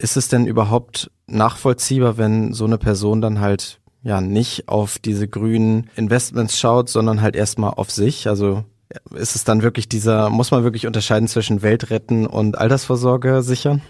Ist 0.02 0.18
es 0.18 0.30
denn 0.30 0.48
überhaupt 0.48 1.12
nachvollziehbar, 1.28 2.18
wenn 2.18 2.54
so 2.54 2.66
eine 2.66 2.80
Person 2.80 3.22
dann 3.22 3.40
halt 3.40 3.80
ja 4.02 4.20
nicht 4.20 4.68
auf 4.68 4.98
diese 4.98 5.28
grünen 5.28 5.92
Investments 5.96 6.58
schaut, 6.58 6.90
sondern 6.90 7.22
halt 7.22 7.36
erstmal 7.36 7.76
auf 7.76 7.92
sich? 7.92 8.28
Also 8.28 8.64
ist 9.14 9.36
es 9.36 9.44
dann 9.44 9.62
wirklich 9.62 9.88
dieser, 9.88 10.32
muss 10.32 10.50
man 10.50 10.64
wirklich 10.64 10.88
unterscheiden 10.88 11.28
zwischen 11.28 11.62
Weltretten 11.62 12.26
und 12.26 12.58
Altersvorsorge 12.58 13.44
sichern? 13.44 13.84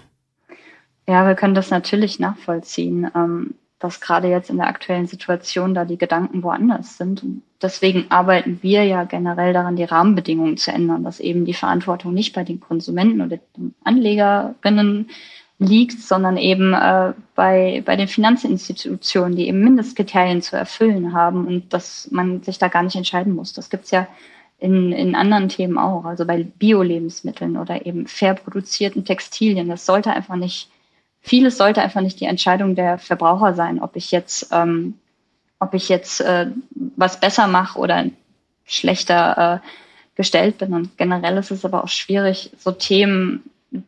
Ja, 1.07 1.25
wir 1.25 1.35
können 1.35 1.55
das 1.55 1.69
natürlich 1.69 2.19
nachvollziehen, 2.19 3.09
ähm, 3.15 3.55
dass 3.79 4.01
gerade 4.01 4.27
jetzt 4.27 4.49
in 4.49 4.57
der 4.57 4.67
aktuellen 4.67 5.07
Situation 5.07 5.73
da 5.73 5.85
die 5.85 5.97
Gedanken 5.97 6.43
woanders 6.43 6.97
sind. 6.97 7.23
Deswegen 7.61 8.07
arbeiten 8.09 8.59
wir 8.61 8.83
ja 8.83 9.05
generell 9.05 9.53
daran, 9.53 9.77
die 9.77 9.85
Rahmenbedingungen 9.85 10.57
zu 10.57 10.73
ändern, 10.73 11.05
dass 11.05 11.21
eben 11.21 11.45
die 11.45 11.53
Verantwortung 11.53 12.13
nicht 12.13 12.35
bei 12.35 12.43
den 12.43 12.59
Konsumenten 12.59 13.21
oder 13.21 13.37
den 13.55 13.73
Anlegerinnen 13.85 15.09
liegt, 15.61 16.01
sondern 16.01 16.37
eben 16.37 16.73
äh, 16.73 17.13
bei, 17.35 17.83
bei 17.85 17.95
den 17.95 18.07
Finanzinstitutionen, 18.07 19.35
die 19.35 19.47
eben 19.47 19.63
Mindestkriterien 19.63 20.41
zu 20.41 20.57
erfüllen 20.57 21.13
haben 21.13 21.45
und 21.45 21.71
dass 21.71 22.09
man 22.09 22.41
sich 22.41 22.57
da 22.57 22.67
gar 22.67 22.81
nicht 22.81 22.95
entscheiden 22.95 23.35
muss. 23.35 23.53
Das 23.53 23.69
gibt's 23.69 23.91
ja 23.91 24.07
in, 24.57 24.91
in 24.91 25.13
anderen 25.15 25.49
Themen 25.49 25.77
auch, 25.77 26.03
also 26.05 26.25
bei 26.25 26.43
Bio-Lebensmitteln 26.43 27.57
oder 27.57 27.85
eben 27.85 28.07
fair 28.07 28.33
produzierten 28.33 29.05
Textilien. 29.05 29.69
Das 29.69 29.85
sollte 29.85 30.11
einfach 30.11 30.35
nicht, 30.35 30.67
vieles 31.21 31.57
sollte 31.57 31.83
einfach 31.83 32.01
nicht 32.01 32.19
die 32.19 32.25
Entscheidung 32.25 32.73
der 32.73 32.97
Verbraucher 32.97 33.53
sein, 33.53 33.79
ob 33.79 33.95
ich 33.95 34.09
jetzt, 34.09 34.49
ähm, 34.51 34.95
ob 35.59 35.75
ich 35.75 35.89
jetzt 35.89 36.21
äh, 36.21 36.47
was 36.95 37.19
besser 37.19 37.45
mache 37.45 37.77
oder 37.77 38.05
schlechter 38.65 39.61
äh, 39.63 39.67
gestellt 40.15 40.57
bin. 40.57 40.73
Und 40.73 40.97
generell 40.97 41.37
ist 41.37 41.51
es 41.51 41.65
aber 41.65 41.83
auch 41.83 41.89
schwierig, 41.89 42.49
so 42.57 42.71
Themen 42.71 43.43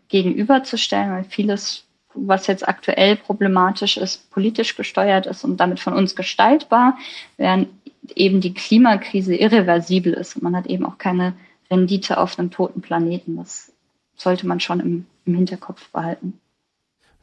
gegenüberzustellen, 0.07 1.11
weil 1.11 1.23
vieles, 1.23 1.85
was 2.13 2.47
jetzt 2.47 2.67
aktuell 2.67 3.15
problematisch 3.15 3.97
ist, 3.97 4.29
politisch 4.31 4.75
gesteuert 4.75 5.25
ist 5.25 5.43
und 5.43 5.57
damit 5.57 5.79
von 5.79 5.93
uns 5.93 6.15
gestaltbar, 6.15 6.97
während 7.37 7.69
eben 8.15 8.41
die 8.41 8.53
Klimakrise 8.53 9.35
irreversibel 9.35 10.13
ist 10.13 10.35
und 10.35 10.43
man 10.43 10.55
hat 10.55 10.67
eben 10.67 10.85
auch 10.85 10.97
keine 10.97 11.33
Rendite 11.69 12.17
auf 12.17 12.37
einem 12.37 12.51
toten 12.51 12.81
Planeten. 12.81 13.37
Das 13.37 13.71
sollte 14.15 14.47
man 14.47 14.59
schon 14.59 14.79
im, 14.79 15.05
im 15.25 15.35
Hinterkopf 15.35 15.89
behalten. 15.89 16.39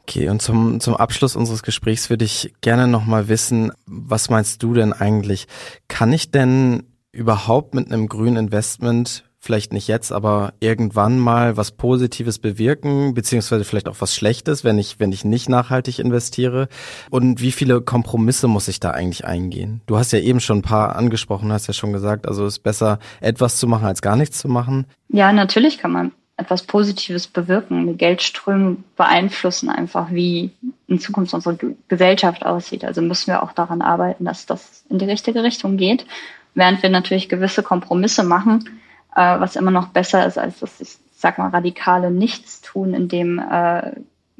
Okay, 0.01 0.29
und 0.29 0.41
zum, 0.41 0.79
zum 0.79 0.95
Abschluss 0.95 1.35
unseres 1.35 1.63
Gesprächs 1.63 2.09
würde 2.09 2.25
ich 2.25 2.53
gerne 2.61 2.87
nochmal 2.87 3.27
wissen, 3.27 3.71
was 3.85 4.29
meinst 4.29 4.61
du 4.63 4.73
denn 4.73 4.93
eigentlich? 4.93 5.47
Kann 5.87 6.11
ich 6.11 6.31
denn 6.31 6.83
überhaupt 7.11 7.75
mit 7.75 7.87
einem 7.91 8.07
grünen 8.07 8.37
Investment 8.37 9.23
vielleicht 9.41 9.73
nicht 9.73 9.87
jetzt, 9.87 10.11
aber 10.11 10.53
irgendwann 10.59 11.17
mal 11.17 11.57
was 11.57 11.71
Positives 11.71 12.37
bewirken, 12.37 13.15
beziehungsweise 13.15 13.63
vielleicht 13.63 13.89
auch 13.89 13.95
was 13.99 14.15
Schlechtes, 14.15 14.63
wenn 14.63 14.77
ich, 14.77 14.99
wenn 14.99 15.11
ich 15.11 15.25
nicht 15.25 15.49
nachhaltig 15.49 15.97
investiere? 15.97 16.67
Und 17.09 17.41
wie 17.41 17.51
viele 17.51 17.81
Kompromisse 17.81 18.47
muss 18.47 18.67
ich 18.67 18.79
da 18.79 18.91
eigentlich 18.91 19.25
eingehen? 19.25 19.81
Du 19.87 19.97
hast 19.97 20.11
ja 20.11 20.19
eben 20.19 20.39
schon 20.39 20.59
ein 20.59 20.63
paar 20.63 20.95
angesprochen, 20.95 21.51
hast 21.51 21.67
ja 21.67 21.73
schon 21.73 21.91
gesagt, 21.91 22.27
also 22.27 22.45
es 22.45 22.57
ist 22.57 22.63
besser, 22.63 22.99
etwas 23.19 23.57
zu 23.57 23.67
machen, 23.67 23.87
als 23.87 24.03
gar 24.03 24.15
nichts 24.15 24.37
zu 24.37 24.47
machen. 24.47 24.85
Ja, 25.09 25.33
natürlich 25.33 25.79
kann 25.79 25.91
man 25.91 26.11
etwas 26.37 26.63
Positives 26.63 27.27
bewirken. 27.27 27.97
Geldströme 27.97 28.77
beeinflussen 28.95 29.69
einfach, 29.69 30.11
wie 30.11 30.51
in 30.87 30.99
Zukunft 30.99 31.33
unsere 31.33 31.57
Gesellschaft 31.87 32.45
aussieht. 32.45 32.85
Also 32.85 33.01
müssen 33.01 33.27
wir 33.27 33.41
auch 33.41 33.53
daran 33.53 33.81
arbeiten, 33.81 34.25
dass 34.25 34.45
das 34.45 34.83
in 34.89 34.99
die 34.99 35.05
richtige 35.05 35.43
Richtung 35.43 35.77
geht, 35.77 36.05
während 36.53 36.83
wir 36.83 36.89
natürlich 36.89 37.27
gewisse 37.27 37.63
Kompromisse 37.63 38.23
machen, 38.23 38.69
äh, 39.15 39.39
was 39.39 39.55
immer 39.55 39.71
noch 39.71 39.87
besser 39.87 40.25
ist 40.25 40.37
als 40.37 40.59
das, 40.59 40.79
ich 40.81 40.97
sag 41.15 41.37
mal, 41.37 41.49
radikale 41.49 42.11
Nichtstun, 42.11 42.93
in 42.93 43.07
dem 43.07 43.39
äh, 43.39 43.91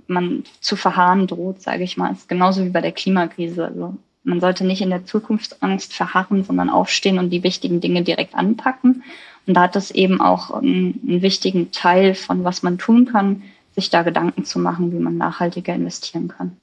man 0.08 0.44
zu 0.60 0.76
verharren 0.76 1.28
droht, 1.28 1.62
sage 1.62 1.84
ich 1.84 1.98
mal. 1.98 2.12
ist 2.12 2.30
genauso 2.30 2.66
wie 2.66 2.70
bei 2.70 2.82
der 2.82 2.92
Klimakrise. 2.92 3.66
Also 3.66 3.96
man 4.24 4.40
sollte 4.40 4.66
nicht 4.66 4.82
in 4.82 4.90
der 4.90 5.06
Zukunftsangst 5.06 5.94
verharren, 5.94 6.44
sondern 6.44 6.70
aufstehen 6.70 7.18
und 7.18 7.30
die 7.30 7.44
wichtigen 7.44 7.82
Dinge 7.82 8.04
direkt 8.04 8.36
anpacken. 8.36 9.04
Und 9.48 9.56
da 9.56 9.62
hat 9.62 9.76
es 9.76 9.92
eben 9.92 10.22
auch 10.22 10.52
einen, 10.52 11.00
einen 11.08 11.22
wichtigen 11.22 11.72
Teil 11.72 12.14
von, 12.14 12.44
was 12.44 12.62
man 12.62 12.78
tun 12.78 13.06
kann, 13.06 13.44
sich 13.74 13.90
da 13.90 14.04
Gedanken 14.04 14.46
zu 14.46 14.60
machen, 14.60 14.92
wie 14.92 15.00
man 15.00 15.18
nachhaltiger 15.18 15.74
investieren 15.74 16.28
kann. 16.28 16.58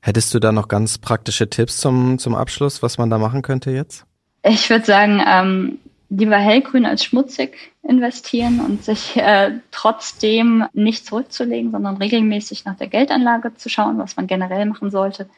Hättest 0.00 0.32
du 0.34 0.38
da 0.38 0.52
noch 0.52 0.68
ganz 0.68 0.98
praktische 0.98 1.48
Tipps 1.48 1.78
zum, 1.78 2.18
zum 2.18 2.34
Abschluss, 2.34 2.82
was 2.82 2.98
man 2.98 3.10
da 3.10 3.18
machen 3.18 3.42
könnte 3.42 3.70
jetzt? 3.70 4.04
Ich 4.42 4.68
würde 4.70 4.84
sagen, 4.84 5.22
ähm, 5.26 5.78
lieber 6.10 6.36
hellgrün 6.36 6.86
als 6.86 7.04
schmutzig 7.04 7.72
investieren 7.82 8.60
und 8.60 8.84
sich 8.84 9.16
äh, 9.16 9.52
trotzdem 9.70 10.64
nicht 10.72 11.06
zurückzulegen, 11.06 11.70
sondern 11.70 11.96
regelmäßig 11.96 12.64
nach 12.64 12.76
der 12.76 12.88
Geldanlage 12.88 13.54
zu 13.54 13.68
schauen, 13.68 13.98
was 13.98 14.16
man 14.16 14.26
generell 14.26 14.66
machen 14.66 14.90
sollte. 14.90 15.30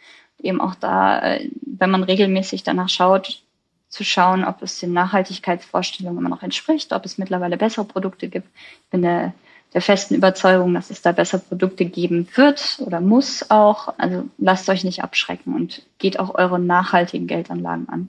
Eben 0.43 0.61
auch 0.61 0.75
da, 0.75 1.21
äh, 1.21 1.51
wenn 1.61 1.91
man 1.91 2.03
regelmäßig 2.03 2.63
danach 2.63 2.89
schaut, 2.89 3.43
zu 3.91 4.05
schauen, 4.05 4.45
ob 4.45 4.63
es 4.63 4.81
den 4.81 4.95
Nachhaltigkeitsvorstellungen 4.95 6.19
immer 6.19 6.31
noch 6.31 6.43
entspricht, 6.43 6.95
ob 6.95 7.05
es 7.05 7.19
mittlerweile 7.19 7.59
bessere 7.59 7.85
Produkte 7.85 8.29
gibt. 8.29 8.49
Ich 8.85 8.91
bin 8.91 9.03
der, 9.03 9.35
der 9.75 9.83
festen 9.83 10.15
Überzeugung, 10.15 10.73
dass 10.73 10.89
es 10.89 11.03
da 11.03 11.13
bessere 11.13 11.43
Produkte 11.43 11.85
geben 11.85 12.27
wird 12.35 12.79
oder 12.81 13.03
muss 13.03 13.51
auch. 13.51 13.93
Also 13.99 14.25
lasst 14.39 14.71
euch 14.71 14.85
nicht 14.85 15.05
abschrecken 15.05 15.55
und 15.55 15.83
geht 15.99 16.19
auch 16.19 16.35
eure 16.35 16.59
nachhaltigen 16.59 17.27
Geldanlagen 17.27 17.89
an. 17.91 18.09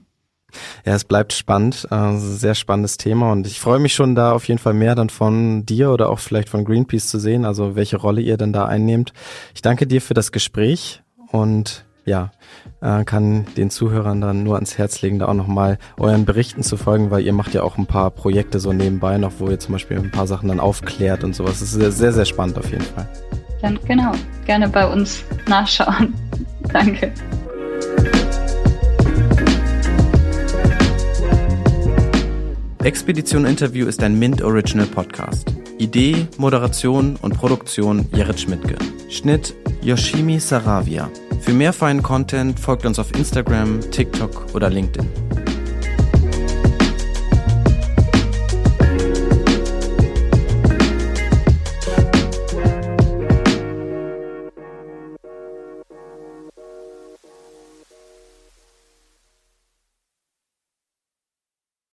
Ja, 0.84 0.94
es 0.94 1.04
bleibt 1.04 1.32
spannend, 1.32 1.86
äh, 1.90 2.16
sehr 2.16 2.54
spannendes 2.54 2.96
Thema 2.96 3.32
und 3.32 3.46
ich 3.46 3.60
freue 3.60 3.78
mich 3.78 3.94
schon 3.94 4.14
da 4.14 4.32
auf 4.32 4.46
jeden 4.46 4.58
Fall 4.58 4.74
mehr 4.74 4.94
dann 4.94 5.10
von 5.10 5.66
dir 5.66 5.90
oder 5.90 6.10
auch 6.10 6.18
vielleicht 6.18 6.48
von 6.48 6.64
Greenpeace 6.64 7.08
zu 7.08 7.18
sehen, 7.18 7.44
also 7.44 7.76
welche 7.76 7.96
Rolle 7.96 8.20
ihr 8.20 8.36
denn 8.36 8.52
da 8.52 8.66
einnehmt. 8.66 9.12
Ich 9.54 9.62
danke 9.62 9.86
dir 9.86 10.00
für 10.00 10.14
das 10.14 10.32
Gespräch 10.32 11.02
und 11.30 11.84
ja, 12.06 12.30
äh, 12.80 13.04
kann 13.04 13.46
den 13.56 13.70
Zuhörern 13.70 14.20
dann 14.20 14.42
nur 14.42 14.56
ans 14.56 14.78
Herz 14.78 15.00
legen, 15.02 15.18
da 15.18 15.26
auch 15.26 15.34
nochmal 15.34 15.78
euren 15.98 16.24
Berichten 16.24 16.62
zu 16.62 16.76
folgen, 16.76 17.10
weil 17.10 17.24
ihr 17.24 17.32
macht 17.32 17.54
ja 17.54 17.62
auch 17.62 17.78
ein 17.78 17.86
paar 17.86 18.10
Projekte 18.10 18.60
so 18.60 18.72
nebenbei 18.72 19.16
noch, 19.18 19.32
wo 19.38 19.48
ihr 19.48 19.58
zum 19.58 19.72
Beispiel 19.72 19.98
ein 19.98 20.10
paar 20.10 20.26
Sachen 20.26 20.48
dann 20.48 20.60
aufklärt 20.60 21.24
und 21.24 21.34
sowas. 21.34 21.60
Das 21.60 21.74
ist 21.74 21.98
sehr, 21.98 22.12
sehr, 22.12 22.24
spannend 22.24 22.58
auf 22.58 22.70
jeden 22.70 22.84
Fall. 22.84 23.08
Ja, 23.62 23.70
genau, 23.86 24.12
gerne 24.44 24.68
bei 24.68 24.86
uns 24.86 25.24
nachschauen. 25.46 26.14
Danke. 26.72 27.12
Expedition 32.84 33.46
Interview 33.46 33.86
ist 33.86 34.02
ein 34.02 34.18
Mint 34.18 34.42
Original 34.42 34.86
Podcast. 34.86 35.54
Idee, 35.78 36.28
Moderation 36.36 37.16
und 37.22 37.34
Produktion 37.34 38.06
Jerit 38.14 38.38
Schmidtke. 38.38 38.76
Schnitt 39.08 39.54
Yoshimi 39.80 40.38
Saravia. 40.38 41.08
Für 41.40 41.54
mehr 41.54 41.72
feinen 41.72 42.02
Content 42.02 42.60
folgt 42.60 42.84
uns 42.84 42.98
auf 42.98 43.10
Instagram, 43.14 43.80
TikTok 43.90 44.54
oder 44.54 44.68
LinkedIn. 44.68 45.08